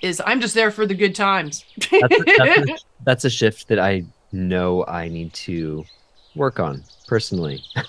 is 0.00 0.22
i'm 0.26 0.40
just 0.40 0.54
there 0.54 0.70
for 0.70 0.86
the 0.86 0.94
good 0.94 1.14
times. 1.14 1.64
That's, 1.90 1.92
a, 1.92 2.24
that's, 2.38 2.70
a, 2.70 2.76
that's 3.04 3.24
a 3.24 3.30
shift 3.30 3.66
that 3.68 3.80
i 3.80 4.04
know 4.30 4.84
i 4.86 5.08
need 5.08 5.32
to 5.32 5.84
work 6.34 6.60
on 6.60 6.82
personally. 7.06 7.62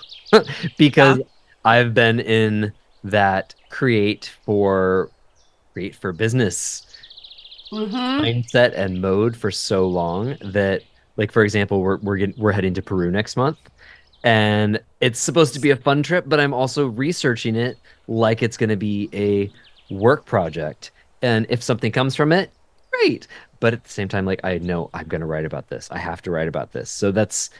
Because 0.76 1.18
yeah. 1.18 1.24
I've 1.64 1.94
been 1.94 2.18
in 2.18 2.72
that 3.04 3.54
create 3.70 4.34
for 4.44 5.08
create 5.72 5.94
for 5.94 6.12
business 6.12 6.86
mm-hmm. 7.70 7.94
mindset 7.94 8.76
and 8.76 9.00
mode 9.00 9.36
for 9.36 9.50
so 9.50 9.86
long 9.86 10.36
that 10.42 10.82
like 11.16 11.30
for 11.30 11.44
example 11.44 11.80
we're 11.80 11.98
we're 11.98 12.16
getting, 12.16 12.34
we're 12.36 12.52
heading 12.52 12.74
to 12.74 12.82
Peru 12.82 13.10
next 13.10 13.36
month 13.36 13.58
and 14.24 14.80
it's 15.00 15.20
supposed 15.20 15.54
to 15.54 15.60
be 15.60 15.70
a 15.70 15.76
fun 15.76 16.02
trip 16.02 16.24
but 16.26 16.40
I'm 16.40 16.52
also 16.52 16.88
researching 16.88 17.54
it 17.54 17.78
like 18.08 18.42
it's 18.42 18.56
going 18.56 18.70
to 18.70 18.76
be 18.76 19.08
a 19.12 19.50
work 19.94 20.24
project. 20.24 20.90
And 21.22 21.46
if 21.48 21.62
something 21.62 21.92
comes 21.92 22.14
from 22.16 22.32
it 22.32 22.50
great. 22.90 23.26
But 23.58 23.72
at 23.72 23.84
the 23.84 23.90
same 23.90 24.08
time 24.08 24.26
like 24.26 24.40
I 24.44 24.58
know 24.58 24.90
I'm 24.94 25.06
going 25.06 25.20
to 25.20 25.26
write 25.26 25.44
about 25.44 25.68
this. 25.68 25.90
I 25.90 25.98
have 25.98 26.22
to 26.22 26.30
write 26.30 26.48
about 26.48 26.72
this. 26.72 26.90
So 26.90 27.10
that's 27.10 27.50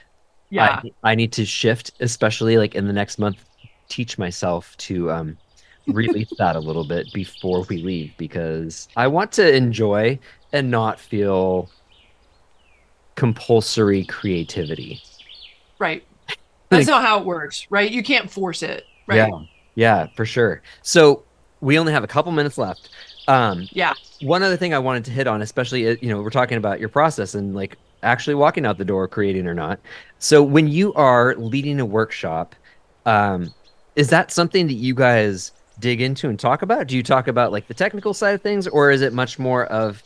yeah. 0.50 0.80
I, 1.04 1.12
I 1.12 1.14
need 1.14 1.32
to 1.34 1.44
shift 1.44 1.92
especially 2.00 2.58
like 2.58 2.74
in 2.74 2.86
the 2.86 2.92
next 2.92 3.18
month 3.18 3.44
teach 3.88 4.18
myself 4.18 4.76
to 4.78 5.10
um 5.10 5.36
release 5.86 6.32
that 6.38 6.56
a 6.56 6.60
little 6.60 6.84
bit 6.84 7.12
before 7.12 7.62
we 7.68 7.78
leave 7.78 8.12
because 8.16 8.88
i 8.96 9.06
want 9.06 9.30
to 9.32 9.54
enjoy 9.54 10.18
and 10.52 10.70
not 10.70 10.98
feel 10.98 11.70
compulsory 13.14 14.04
creativity. 14.04 15.02
Right. 15.78 16.04
That's 16.68 16.86
not 16.86 17.02
how 17.02 17.20
it 17.20 17.26
works 17.26 17.66
right? 17.70 17.90
You 17.90 18.02
can't 18.02 18.30
force 18.30 18.62
it 18.62 18.86
right? 19.06 19.16
Yeah. 19.16 19.40
Yeah 19.74 20.06
for 20.14 20.24
sure. 20.24 20.62
So 20.82 21.24
we 21.60 21.78
only 21.78 21.92
have 21.92 22.04
a 22.04 22.08
couple 22.08 22.32
minutes 22.32 22.58
left. 22.58 22.90
Um 23.28 23.68
yeah. 23.72 23.94
one 24.20 24.42
other 24.42 24.56
thing 24.56 24.72
i 24.72 24.78
wanted 24.78 25.04
to 25.06 25.10
hit 25.10 25.26
on 25.26 25.42
especially 25.42 25.88
uh, 25.88 25.96
you 26.00 26.08
know 26.08 26.22
we're 26.22 26.30
talking 26.30 26.58
about 26.58 26.78
your 26.78 26.88
process 26.88 27.34
and 27.34 27.54
like 27.54 27.76
actually 28.02 28.34
walking 28.34 28.66
out 28.66 28.78
the 28.78 28.84
door, 28.84 29.08
creating 29.08 29.46
or 29.46 29.54
not. 29.54 29.80
So 30.18 30.42
when 30.42 30.68
you 30.68 30.92
are 30.94 31.34
leading 31.36 31.80
a 31.80 31.86
workshop, 31.86 32.54
um, 33.04 33.52
is 33.94 34.10
that 34.10 34.30
something 34.30 34.66
that 34.66 34.74
you 34.74 34.94
guys 34.94 35.52
dig 35.78 36.00
into 36.00 36.28
and 36.28 36.38
talk 36.38 36.62
about? 36.62 36.86
Do 36.86 36.96
you 36.96 37.02
talk 37.02 37.28
about 37.28 37.52
like 37.52 37.68
the 37.68 37.74
technical 37.74 38.14
side 38.14 38.34
of 38.34 38.42
things, 38.42 38.66
or 38.68 38.90
is 38.90 39.02
it 39.02 39.12
much 39.12 39.38
more 39.38 39.66
of 39.66 40.02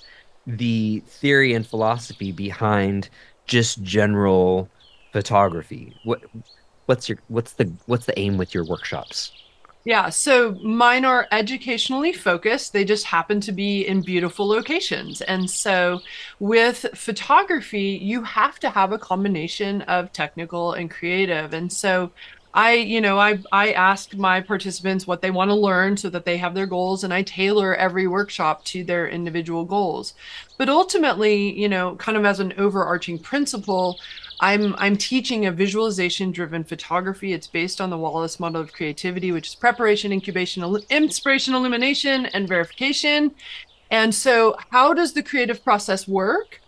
the 0.46 1.02
theory 1.06 1.54
and 1.54 1.66
philosophy 1.66 2.32
behind 2.32 3.08
just 3.46 3.82
general 3.82 4.68
photography? 5.12 5.96
What 6.04 6.22
what's 6.86 7.08
your 7.08 7.18
what's 7.28 7.52
the 7.54 7.72
what's 7.86 8.06
the 8.06 8.18
aim 8.18 8.36
with 8.36 8.54
your 8.54 8.64
workshops? 8.64 9.32
Yeah, 9.84 10.10
so 10.10 10.52
mine 10.62 11.06
are 11.06 11.26
educationally 11.32 12.12
focused. 12.12 12.72
They 12.74 12.84
just 12.84 13.06
happen 13.06 13.40
to 13.42 13.52
be 13.52 13.80
in 13.86 14.02
beautiful 14.02 14.46
locations. 14.46 15.22
And 15.22 15.48
so 15.50 16.02
with 16.38 16.84
photography, 16.94 17.98
you 18.02 18.22
have 18.24 18.58
to 18.60 18.68
have 18.70 18.92
a 18.92 18.98
combination 18.98 19.80
of 19.82 20.12
technical 20.12 20.74
and 20.74 20.90
creative. 20.90 21.54
And 21.54 21.72
so 21.72 22.12
I, 22.52 22.74
you 22.74 23.00
know, 23.00 23.18
I 23.18 23.38
I 23.52 23.72
ask 23.72 24.14
my 24.14 24.40
participants 24.42 25.06
what 25.06 25.22
they 25.22 25.30
want 25.30 25.50
to 25.50 25.54
learn 25.54 25.96
so 25.96 26.10
that 26.10 26.24
they 26.26 26.36
have 26.36 26.54
their 26.54 26.66
goals 26.66 27.02
and 27.04 27.14
I 27.14 27.22
tailor 27.22 27.74
every 27.74 28.06
workshop 28.06 28.64
to 28.66 28.84
their 28.84 29.08
individual 29.08 29.64
goals. 29.64 30.12
But 30.58 30.68
ultimately, 30.68 31.58
you 31.58 31.68
know, 31.68 31.96
kind 31.96 32.18
of 32.18 32.24
as 32.26 32.40
an 32.40 32.52
overarching 32.58 33.18
principle, 33.20 33.98
I'm 34.40 34.74
I'm 34.78 34.96
teaching 34.96 35.46
a 35.46 35.52
visualization 35.52 36.32
driven 36.32 36.64
photography. 36.64 37.32
It's 37.32 37.46
based 37.46 37.80
on 37.80 37.90
the 37.90 37.98
Wallas 37.98 38.40
model 38.40 38.60
of 38.60 38.72
creativity, 38.72 39.32
which 39.32 39.48
is 39.48 39.54
preparation, 39.54 40.12
incubation, 40.12 40.64
inspiration, 40.88 41.54
illumination, 41.54 42.26
and 42.26 42.48
verification. 42.48 43.34
And 43.90 44.14
so, 44.14 44.56
how 44.70 44.94
does 44.94 45.12
the 45.12 45.22
creative 45.22 45.62
process 45.62 46.08
work? 46.08 46.60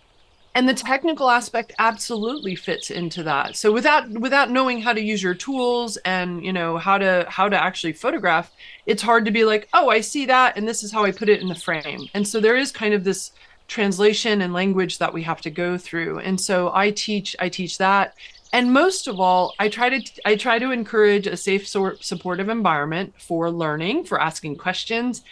And 0.54 0.68
the 0.68 0.74
technical 0.74 1.30
aspect 1.30 1.72
absolutely 1.78 2.54
fits 2.56 2.90
into 2.90 3.22
that. 3.22 3.56
So 3.56 3.72
without 3.72 4.10
without 4.10 4.50
knowing 4.50 4.82
how 4.82 4.92
to 4.92 5.00
use 5.00 5.22
your 5.22 5.32
tools 5.32 5.96
and 6.04 6.44
you 6.44 6.52
know 6.52 6.76
how 6.76 6.98
to 6.98 7.24
how 7.26 7.48
to 7.48 7.56
actually 7.56 7.94
photograph, 7.94 8.50
it's 8.84 9.00
hard 9.00 9.24
to 9.24 9.30
be 9.30 9.44
like, 9.46 9.68
oh, 9.72 9.88
I 9.88 10.02
see 10.02 10.26
that, 10.26 10.58
and 10.58 10.68
this 10.68 10.82
is 10.82 10.92
how 10.92 11.04
I 11.04 11.10
put 11.10 11.30
it 11.30 11.40
in 11.40 11.48
the 11.48 11.54
frame. 11.54 12.06
And 12.12 12.28
so 12.28 12.38
there 12.38 12.56
is 12.56 12.70
kind 12.70 12.92
of 12.92 13.02
this 13.02 13.32
translation 13.72 14.42
and 14.42 14.52
language 14.52 14.98
that 14.98 15.14
we 15.14 15.22
have 15.22 15.40
to 15.40 15.50
go 15.50 15.78
through. 15.78 16.18
And 16.18 16.38
so 16.38 16.70
I 16.74 16.90
teach 16.90 17.34
I 17.40 17.48
teach 17.48 17.78
that. 17.78 18.14
And 18.52 18.70
most 18.70 19.08
of 19.08 19.18
all 19.18 19.54
i 19.58 19.68
try 19.68 19.88
to 19.88 20.00
i 20.26 20.36
try 20.36 20.58
to 20.58 20.70
encourage 20.70 21.26
a 21.26 21.38
safe 21.38 21.66
sort 21.66 22.04
supportive 22.04 22.50
environment 22.50 23.14
for 23.18 23.50
learning 23.50 24.04
for 24.04 24.20
asking 24.20 24.56
questions 24.56 25.22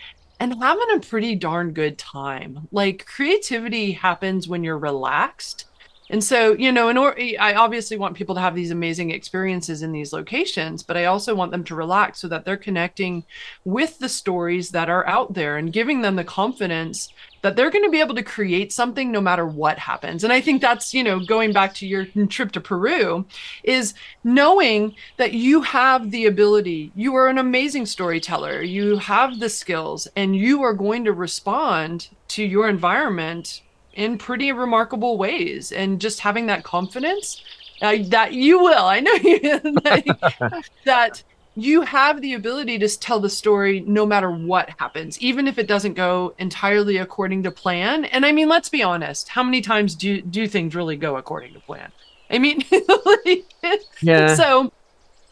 and 0.40 0.54
having 0.62 0.96
a 0.96 1.00
pretty 1.00 1.34
darn 1.34 1.72
good 1.72 1.98
time. 1.98 2.66
Like 2.72 3.04
creativity 3.04 3.92
happens 3.92 4.48
when 4.48 4.64
you're 4.64 4.78
relaxed. 4.78 5.66
And 6.08 6.24
so, 6.24 6.54
you 6.54 6.72
know, 6.72 6.88
in 6.88 6.98
or 6.98 7.14
I 7.38 7.54
obviously 7.54 7.96
want 7.96 8.16
people 8.16 8.34
to 8.34 8.40
have 8.40 8.54
these 8.54 8.72
amazing 8.72 9.10
experiences 9.10 9.82
in 9.82 9.92
these 9.92 10.12
locations, 10.12 10.82
but 10.82 10.96
I 10.96 11.04
also 11.04 11.36
want 11.36 11.52
them 11.52 11.62
to 11.64 11.76
relax 11.76 12.20
so 12.20 12.28
that 12.28 12.44
they're 12.44 12.56
connecting 12.56 13.24
with 13.64 13.98
the 14.00 14.08
stories 14.08 14.70
that 14.70 14.90
are 14.90 15.06
out 15.06 15.34
there 15.34 15.56
and 15.56 15.72
giving 15.72 16.00
them 16.00 16.16
the 16.16 16.24
confidence 16.24 17.12
that 17.42 17.56
they're 17.56 17.70
going 17.70 17.84
to 17.84 17.90
be 17.90 18.00
able 18.00 18.14
to 18.14 18.22
create 18.22 18.72
something 18.72 19.10
no 19.10 19.20
matter 19.20 19.46
what 19.46 19.78
happens. 19.78 20.24
And 20.24 20.32
I 20.32 20.40
think 20.40 20.60
that's, 20.60 20.92
you 20.92 21.02
know, 21.02 21.20
going 21.20 21.52
back 21.52 21.74
to 21.74 21.86
your 21.86 22.06
trip 22.28 22.52
to 22.52 22.60
Peru 22.60 23.24
is 23.64 23.94
knowing 24.24 24.94
that 25.16 25.32
you 25.32 25.62
have 25.62 26.10
the 26.10 26.26
ability, 26.26 26.92
you 26.94 27.14
are 27.14 27.28
an 27.28 27.38
amazing 27.38 27.86
storyteller, 27.86 28.62
you 28.62 28.98
have 28.98 29.40
the 29.40 29.48
skills, 29.48 30.08
and 30.16 30.36
you 30.36 30.62
are 30.62 30.74
going 30.74 31.04
to 31.04 31.12
respond 31.12 32.08
to 32.28 32.44
your 32.44 32.68
environment 32.68 33.62
in 33.94 34.18
pretty 34.18 34.52
remarkable 34.52 35.18
ways 35.18 35.72
and 35.72 36.00
just 36.00 36.20
having 36.20 36.46
that 36.46 36.62
confidence 36.62 37.42
uh, 37.82 37.96
that 38.04 38.32
you 38.32 38.58
will 38.58 38.84
i 38.84 39.00
know 39.00 39.12
you 39.14 39.40
that 40.84 41.22
you 41.56 41.82
have 41.82 42.20
the 42.20 42.34
ability 42.34 42.78
to 42.78 42.88
tell 42.98 43.20
the 43.20 43.28
story 43.28 43.80
no 43.80 44.06
matter 44.06 44.30
what 44.30 44.70
happens 44.78 45.18
even 45.20 45.48
if 45.48 45.58
it 45.58 45.66
doesn't 45.66 45.94
go 45.94 46.34
entirely 46.38 46.96
according 46.96 47.42
to 47.42 47.50
plan. 47.50 48.04
And 48.06 48.24
i 48.24 48.32
mean 48.32 48.48
let's 48.48 48.68
be 48.68 48.82
honest 48.82 49.28
how 49.28 49.42
many 49.42 49.60
times 49.60 49.94
do 49.94 50.20
do 50.22 50.46
things 50.46 50.74
really 50.74 50.96
go 50.96 51.16
according 51.16 51.54
to 51.54 51.60
plan? 51.60 51.90
I 52.30 52.38
mean 52.38 52.62
yeah. 54.00 54.34
so 54.34 54.72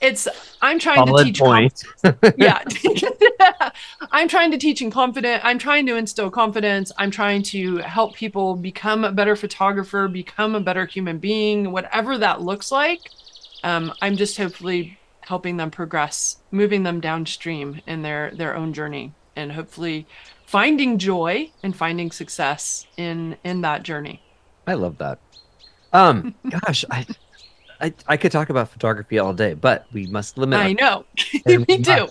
it's 0.01 0.29
i'm 0.63 0.79
trying 0.79 1.07
Solid 1.07 1.19
to 1.19 1.25
teach 1.25 1.39
point. 1.41 1.83
yeah. 2.37 2.63
I'm 4.13 4.29
trying 4.29 4.53
to 4.53 4.59
teach 4.59 4.83
in 4.83 4.91
confident 4.91 5.45
i'm 5.45 5.59
trying 5.59 5.87
to 5.87 5.97
instill 5.97 6.31
confidence 6.31 6.93
i'm 6.99 7.11
trying 7.11 7.43
to 7.45 7.79
help 7.79 8.15
people 8.15 8.55
become 8.55 9.05
a 9.05 9.13
better 9.13 9.37
photographer 9.37 10.09
become 10.09 10.55
a 10.55 10.61
better 10.61 10.87
human 10.87 11.19
being 11.19 11.73
whatever 11.73 12.19
that 12.19 12.43
looks 12.43 12.71
like. 12.73 13.01
Um, 13.65 13.93
i'm 14.03 14.17
just 14.17 14.37
hopefully 14.37 14.98
helping 15.29 15.57
them 15.57 15.71
progress 15.71 16.39
moving 16.51 16.83
them 16.83 17.01
downstream 17.01 17.81
in 17.87 18.03
their 18.03 18.31
their 18.33 18.57
own 18.57 18.73
journey 18.73 19.13
and 19.37 19.53
hopefully 19.53 20.07
finding 20.47 20.99
joy 20.99 21.51
and 21.63 21.77
finding 21.77 22.11
success 22.11 22.87
in 22.97 23.37
in 23.45 23.61
that 23.61 23.83
journey 23.83 24.21
i 24.67 24.75
love 24.75 24.97
that 24.99 25.19
um 25.93 26.35
gosh 26.51 26.85
i 26.91 27.07
I, 27.81 27.95
I 28.09 28.17
could 28.17 28.33
talk 28.33 28.51
about 28.51 28.71
photography 28.71 29.21
all 29.21 29.33
day, 29.33 29.55
but 29.55 29.87
we 29.93 30.09
must 30.09 30.37
limit. 30.37 30.59
I 30.59 30.73
know. 30.73 31.05
we 31.47 31.79
do. 31.79 32.09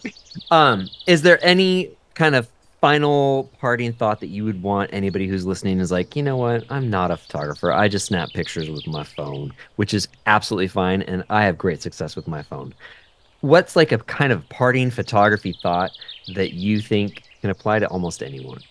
Um, 0.49 0.87
is 1.07 1.23
there 1.23 1.43
any 1.45 1.91
kind 2.13 2.35
of 2.35 2.47
final 2.79 3.51
parting 3.59 3.91
thought 3.91 4.19
that 4.19 4.27
you 4.27 4.45
would 4.45 4.61
want 4.61 4.89
anybody 4.93 5.27
who's 5.27 5.45
listening 5.45 5.79
is 5.79 5.91
like, 5.91 6.15
you 6.15 6.23
know 6.23 6.37
what? 6.37 6.63
I'm 6.69 6.89
not 6.89 7.11
a 7.11 7.17
photographer. 7.17 7.71
I 7.71 7.87
just 7.87 8.05
snap 8.05 8.29
pictures 8.33 8.69
with 8.69 8.85
my 8.87 9.03
phone, 9.03 9.53
which 9.77 9.93
is 9.93 10.07
absolutely 10.25 10.67
fine. 10.67 11.01
And 11.01 11.23
I 11.29 11.43
have 11.43 11.57
great 11.57 11.81
success 11.81 12.15
with 12.15 12.27
my 12.27 12.43
phone. 12.43 12.73
What's 13.41 13.75
like 13.75 13.91
a 13.91 13.99
kind 13.99 14.31
of 14.31 14.47
parting 14.49 14.89
photography 14.91 15.55
thought 15.61 15.91
that 16.35 16.53
you 16.53 16.81
think 16.81 17.23
can 17.41 17.49
apply 17.49 17.79
to 17.79 17.87
almost 17.87 18.23
anyone? 18.23 18.61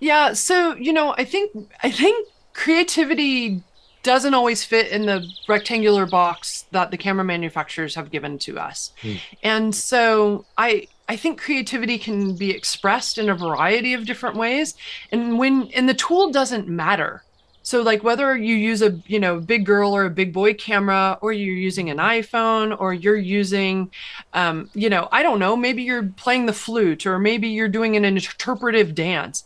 Yeah. 0.00 0.32
So, 0.32 0.74
you 0.76 0.92
know, 0.92 1.14
I 1.16 1.24
think, 1.24 1.50
I 1.82 1.90
think 1.90 2.28
creativity 2.54 3.62
doesn't 4.02 4.34
always 4.34 4.64
fit 4.64 4.88
in 4.88 5.06
the 5.06 5.26
rectangular 5.48 6.06
box 6.06 6.64
that 6.72 6.90
the 6.90 6.96
camera 6.96 7.24
manufacturers 7.24 7.94
have 7.94 8.10
given 8.10 8.38
to 8.38 8.58
us. 8.58 8.92
Mm. 9.02 9.20
And 9.42 9.74
so 9.74 10.44
I 10.58 10.88
I 11.08 11.16
think 11.16 11.40
creativity 11.40 11.98
can 11.98 12.36
be 12.36 12.50
expressed 12.50 13.18
in 13.18 13.28
a 13.28 13.34
variety 13.34 13.94
of 13.94 14.06
different 14.06 14.36
ways 14.36 14.74
and 15.10 15.38
when 15.38 15.70
and 15.74 15.88
the 15.88 15.94
tool 15.94 16.30
doesn't 16.30 16.68
matter. 16.68 17.22
So 17.62 17.82
like 17.82 18.02
whether 18.02 18.36
you 18.36 18.54
use 18.54 18.82
a, 18.82 19.00
you 19.06 19.20
know, 19.20 19.40
big 19.40 19.64
girl 19.64 19.94
or 19.94 20.04
a 20.04 20.10
big 20.10 20.32
boy 20.32 20.54
camera 20.54 21.18
or 21.20 21.32
you're 21.32 21.54
using 21.54 21.90
an 21.90 21.98
iPhone 21.98 22.78
or 22.80 22.92
you're 22.92 23.16
using 23.16 23.90
um, 24.32 24.70
you 24.74 24.90
know, 24.90 25.08
I 25.12 25.22
don't 25.22 25.38
know, 25.38 25.56
maybe 25.56 25.82
you're 25.82 26.04
playing 26.04 26.46
the 26.46 26.52
flute 26.52 27.06
or 27.06 27.18
maybe 27.18 27.48
you're 27.48 27.68
doing 27.68 27.96
an 27.96 28.04
interpretive 28.04 28.94
dance 28.94 29.44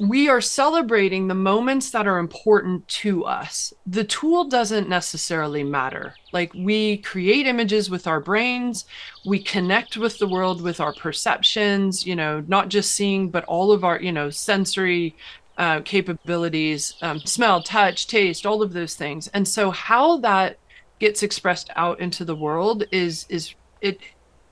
we 0.00 0.30
are 0.30 0.40
celebrating 0.40 1.28
the 1.28 1.34
moments 1.34 1.90
that 1.90 2.06
are 2.06 2.18
important 2.18 2.88
to 2.88 3.26
us. 3.26 3.74
The 3.86 4.04
tool 4.04 4.44
doesn't 4.44 4.88
necessarily 4.88 5.62
matter. 5.62 6.14
Like 6.32 6.54
we 6.54 6.98
create 6.98 7.46
images 7.46 7.90
with 7.90 8.06
our 8.06 8.18
brains, 8.18 8.86
we 9.26 9.42
connect 9.42 9.98
with 9.98 10.18
the 10.18 10.26
world 10.26 10.62
with 10.62 10.80
our 10.80 10.94
perceptions, 10.94 12.06
you 12.06 12.16
know, 12.16 12.42
not 12.48 12.70
just 12.70 12.92
seeing, 12.92 13.28
but 13.28 13.44
all 13.44 13.72
of 13.72 13.84
our, 13.84 14.00
you 14.00 14.10
know, 14.10 14.30
sensory 14.30 15.14
uh, 15.60 15.82
capabilities, 15.82 16.94
um, 17.02 17.20
smell, 17.20 17.62
touch, 17.62 18.06
taste, 18.06 18.46
all 18.46 18.62
of 18.62 18.72
those 18.72 18.94
things. 18.94 19.28
And 19.28 19.46
so 19.46 19.70
how 19.70 20.16
that 20.18 20.56
gets 20.98 21.22
expressed 21.22 21.68
out 21.76 22.00
into 22.00 22.24
the 22.24 22.34
world 22.34 22.84
is 22.90 23.26
is 23.28 23.54
it 23.82 24.00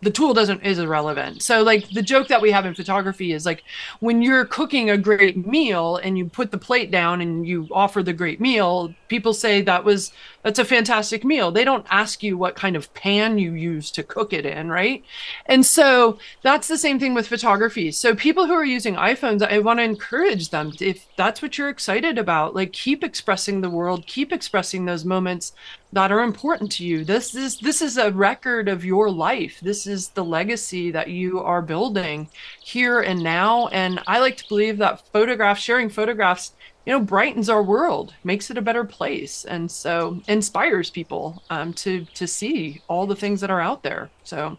the 0.00 0.10
tool 0.10 0.32
doesn't 0.32 0.62
is 0.62 0.78
irrelevant. 0.78 1.42
So 1.42 1.62
like 1.62 1.88
the 1.90 2.02
joke 2.02 2.28
that 2.28 2.40
we 2.40 2.52
have 2.52 2.64
in 2.66 2.74
photography 2.74 3.32
is 3.32 3.44
like 3.44 3.64
when 3.98 4.22
you're 4.22 4.44
cooking 4.44 4.90
a 4.90 4.96
great 4.96 5.46
meal 5.46 5.96
and 5.96 6.16
you 6.16 6.26
put 6.26 6.52
the 6.52 6.58
plate 6.58 6.90
down 6.90 7.20
and 7.20 7.46
you 7.46 7.68
offer 7.72 8.02
the 8.02 8.12
great 8.12 8.40
meal, 8.40 8.94
people 9.08 9.34
say 9.34 9.60
that 9.62 9.84
was 9.84 10.12
that's 10.42 10.60
a 10.60 10.64
fantastic 10.64 11.24
meal. 11.24 11.50
They 11.50 11.64
don't 11.64 11.86
ask 11.90 12.22
you 12.22 12.38
what 12.38 12.54
kind 12.54 12.76
of 12.76 12.92
pan 12.94 13.38
you 13.38 13.52
use 13.52 13.90
to 13.90 14.04
cook 14.04 14.32
it 14.32 14.46
in, 14.46 14.70
right? 14.70 15.04
And 15.46 15.66
so 15.66 16.18
that's 16.42 16.68
the 16.68 16.78
same 16.78 17.00
thing 17.00 17.12
with 17.12 17.26
photography. 17.26 17.90
So 17.90 18.14
people 18.14 18.46
who 18.46 18.54
are 18.54 18.64
using 18.64 18.94
iPhones, 18.94 19.42
I 19.42 19.58
want 19.58 19.80
to 19.80 19.84
encourage 19.84 20.50
them 20.50 20.72
if 20.80 21.06
that's 21.16 21.42
what 21.42 21.58
you're 21.58 21.68
excited 21.68 22.18
about, 22.18 22.54
like 22.54 22.72
keep 22.72 23.02
expressing 23.02 23.60
the 23.60 23.70
world, 23.70 24.06
keep 24.06 24.32
expressing 24.32 24.84
those 24.84 25.04
moments 25.04 25.52
that 25.92 26.12
are 26.12 26.20
important 26.20 26.70
to 26.72 26.84
you. 26.84 27.04
This 27.04 27.34
is 27.34 27.58
this 27.58 27.80
is 27.80 27.96
a 27.96 28.12
record 28.12 28.68
of 28.68 28.84
your 28.84 29.10
life. 29.10 29.58
This 29.60 29.86
is 29.86 30.08
the 30.08 30.24
legacy 30.24 30.90
that 30.90 31.08
you 31.08 31.40
are 31.40 31.62
building 31.62 32.28
here 32.62 33.00
and 33.00 33.22
now. 33.22 33.68
And 33.68 34.00
I 34.06 34.18
like 34.18 34.36
to 34.38 34.48
believe 34.48 34.78
that 34.78 35.06
photographs, 35.12 35.60
sharing 35.60 35.88
photographs, 35.88 36.52
you 36.84 36.92
know, 36.92 37.00
brightens 37.00 37.48
our 37.48 37.62
world, 37.62 38.14
makes 38.22 38.50
it 38.50 38.58
a 38.58 38.62
better 38.62 38.84
place, 38.84 39.44
and 39.44 39.70
so 39.70 40.20
inspires 40.28 40.90
people 40.90 41.42
um, 41.50 41.72
to 41.74 42.04
to 42.14 42.26
see 42.26 42.82
all 42.88 43.06
the 43.06 43.16
things 43.16 43.40
that 43.40 43.50
are 43.50 43.60
out 43.60 43.82
there. 43.82 44.10
So 44.24 44.58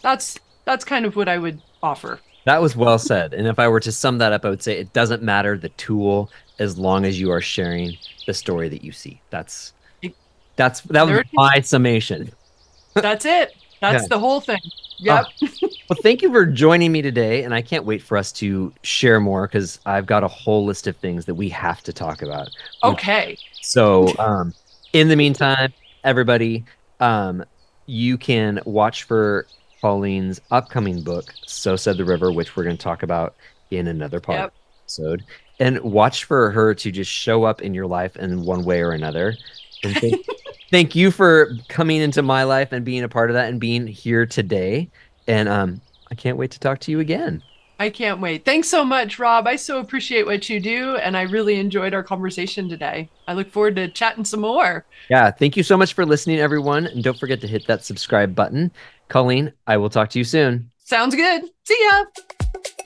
that's 0.00 0.38
that's 0.64 0.84
kind 0.84 1.04
of 1.04 1.16
what 1.16 1.28
I 1.28 1.38
would 1.38 1.60
offer. 1.82 2.20
That 2.46 2.62
was 2.62 2.74
well 2.74 2.98
said. 2.98 3.34
And 3.34 3.46
if 3.46 3.58
I 3.58 3.68
were 3.68 3.80
to 3.80 3.92
sum 3.92 4.16
that 4.18 4.32
up, 4.32 4.46
I 4.46 4.50
would 4.50 4.62
say 4.62 4.78
it 4.78 4.94
doesn't 4.94 5.22
matter 5.22 5.58
the 5.58 5.68
tool 5.70 6.30
as 6.58 6.78
long 6.78 7.04
as 7.04 7.20
you 7.20 7.30
are 7.30 7.40
sharing 7.40 7.96
the 8.26 8.32
story 8.32 8.70
that 8.70 8.82
you 8.82 8.92
see. 8.92 9.20
That's 9.28 9.74
that's 10.60 10.82
that 10.82 11.06
was 11.06 11.24
my 11.32 11.60
summation. 11.60 12.30
That's 12.94 13.24
it. 13.24 13.54
That's 13.80 14.02
yeah. 14.02 14.08
the 14.08 14.18
whole 14.18 14.40
thing. 14.40 14.60
Yep. 14.98 15.24
Uh, 15.24 15.46
well, 15.88 15.98
thank 16.02 16.22
you 16.22 16.30
for 16.30 16.44
joining 16.44 16.92
me 16.92 17.00
today, 17.00 17.44
and 17.44 17.54
I 17.54 17.62
can't 17.62 17.84
wait 17.84 18.02
for 18.02 18.18
us 18.18 18.32
to 18.32 18.72
share 18.82 19.20
more 19.20 19.46
because 19.46 19.78
I've 19.86 20.06
got 20.06 20.24
a 20.24 20.28
whole 20.28 20.66
list 20.66 20.86
of 20.86 20.96
things 20.96 21.24
that 21.26 21.36
we 21.36 21.48
have 21.50 21.82
to 21.84 21.92
talk 21.92 22.20
about. 22.20 22.50
Okay. 22.82 23.38
So, 23.62 24.12
um, 24.18 24.52
in 24.92 25.08
the 25.08 25.16
meantime, 25.16 25.72
everybody, 26.04 26.64
um, 26.98 27.44
you 27.86 28.18
can 28.18 28.60
watch 28.66 29.04
for 29.04 29.46
Colleen's 29.80 30.40
upcoming 30.50 31.02
book, 31.02 31.32
"So 31.46 31.76
Said 31.76 31.96
the 31.96 32.04
River," 32.04 32.32
which 32.32 32.56
we're 32.56 32.64
going 32.64 32.76
to 32.76 32.82
talk 32.82 33.02
about 33.02 33.34
in 33.70 33.86
another 33.86 34.20
part 34.20 34.40
yep. 34.40 34.52
episode, 34.82 35.24
and 35.60 35.80
watch 35.80 36.24
for 36.24 36.50
her 36.50 36.74
to 36.74 36.90
just 36.90 37.10
show 37.10 37.44
up 37.44 37.62
in 37.62 37.72
your 37.72 37.86
life 37.86 38.16
in 38.16 38.42
one 38.42 38.64
way 38.64 38.82
or 38.82 38.90
another. 38.90 39.36
And 39.84 39.96
thank, 39.96 40.26
thank 40.70 40.94
you 40.94 41.10
for 41.10 41.56
coming 41.68 42.00
into 42.00 42.22
my 42.22 42.44
life 42.44 42.72
and 42.72 42.84
being 42.84 43.02
a 43.02 43.08
part 43.08 43.30
of 43.30 43.34
that 43.34 43.48
and 43.48 43.60
being 43.60 43.86
here 43.86 44.26
today. 44.26 44.90
And 45.26 45.48
um, 45.48 45.80
I 46.10 46.14
can't 46.14 46.36
wait 46.36 46.50
to 46.52 46.60
talk 46.60 46.80
to 46.80 46.90
you 46.90 47.00
again. 47.00 47.42
I 47.78 47.88
can't 47.88 48.20
wait. 48.20 48.44
Thanks 48.44 48.68
so 48.68 48.84
much, 48.84 49.18
Rob. 49.18 49.46
I 49.46 49.56
so 49.56 49.80
appreciate 49.80 50.26
what 50.26 50.50
you 50.50 50.60
do, 50.60 50.96
and 50.96 51.16
I 51.16 51.22
really 51.22 51.58
enjoyed 51.58 51.94
our 51.94 52.02
conversation 52.02 52.68
today. 52.68 53.08
I 53.26 53.32
look 53.32 53.50
forward 53.50 53.76
to 53.76 53.88
chatting 53.88 54.26
some 54.26 54.40
more. 54.40 54.84
Yeah, 55.08 55.30
thank 55.30 55.56
you 55.56 55.62
so 55.62 55.78
much 55.78 55.94
for 55.94 56.04
listening, 56.04 56.40
everyone. 56.40 56.86
And 56.88 57.02
don't 57.02 57.18
forget 57.18 57.40
to 57.40 57.48
hit 57.48 57.66
that 57.68 57.82
subscribe 57.82 58.34
button. 58.34 58.70
Colleen, 59.08 59.54
I 59.66 59.78
will 59.78 59.88
talk 59.88 60.10
to 60.10 60.18
you 60.18 60.24
soon. 60.24 60.70
Sounds 60.84 61.14
good. 61.14 61.44
See 61.64 61.88
ya. 61.90 62.04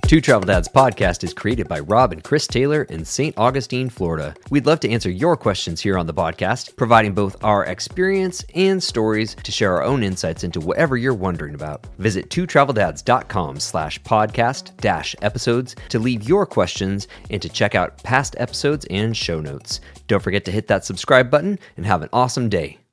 Two 0.06 0.20
Travel 0.20 0.46
Dads 0.46 0.68
podcast 0.68 1.24
is 1.24 1.32
created 1.32 1.66
by 1.66 1.80
Rob 1.80 2.12
and 2.12 2.22
Chris 2.22 2.46
Taylor 2.46 2.82
in 2.84 3.06
St. 3.06 3.36
Augustine, 3.38 3.88
Florida. 3.88 4.34
We'd 4.50 4.66
love 4.66 4.78
to 4.80 4.90
answer 4.90 5.10
your 5.10 5.34
questions 5.34 5.80
here 5.80 5.96
on 5.96 6.06
the 6.06 6.12
podcast, 6.12 6.76
providing 6.76 7.14
both 7.14 7.42
our 7.42 7.64
experience 7.64 8.44
and 8.54 8.82
stories 8.82 9.34
to 9.34 9.50
share 9.50 9.74
our 9.74 9.82
own 9.82 10.02
insights 10.02 10.44
into 10.44 10.60
whatever 10.60 10.98
you're 10.98 11.14
wondering 11.14 11.54
about. 11.54 11.86
Visit 11.98 12.28
twotraveldads.com 12.28 13.58
slash 13.58 14.00
podcast 14.02 14.76
dash 14.76 15.16
episodes 15.22 15.74
to 15.88 15.98
leave 15.98 16.28
your 16.28 16.44
questions 16.44 17.08
and 17.30 17.40
to 17.40 17.48
check 17.48 17.74
out 17.74 18.00
past 18.02 18.36
episodes 18.38 18.86
and 18.90 19.16
show 19.16 19.40
notes. 19.40 19.80
Don't 20.06 20.22
forget 20.22 20.44
to 20.44 20.52
hit 20.52 20.66
that 20.68 20.84
subscribe 20.84 21.30
button 21.30 21.58
and 21.78 21.86
have 21.86 22.02
an 22.02 22.10
awesome 22.12 22.50
day. 22.50 22.83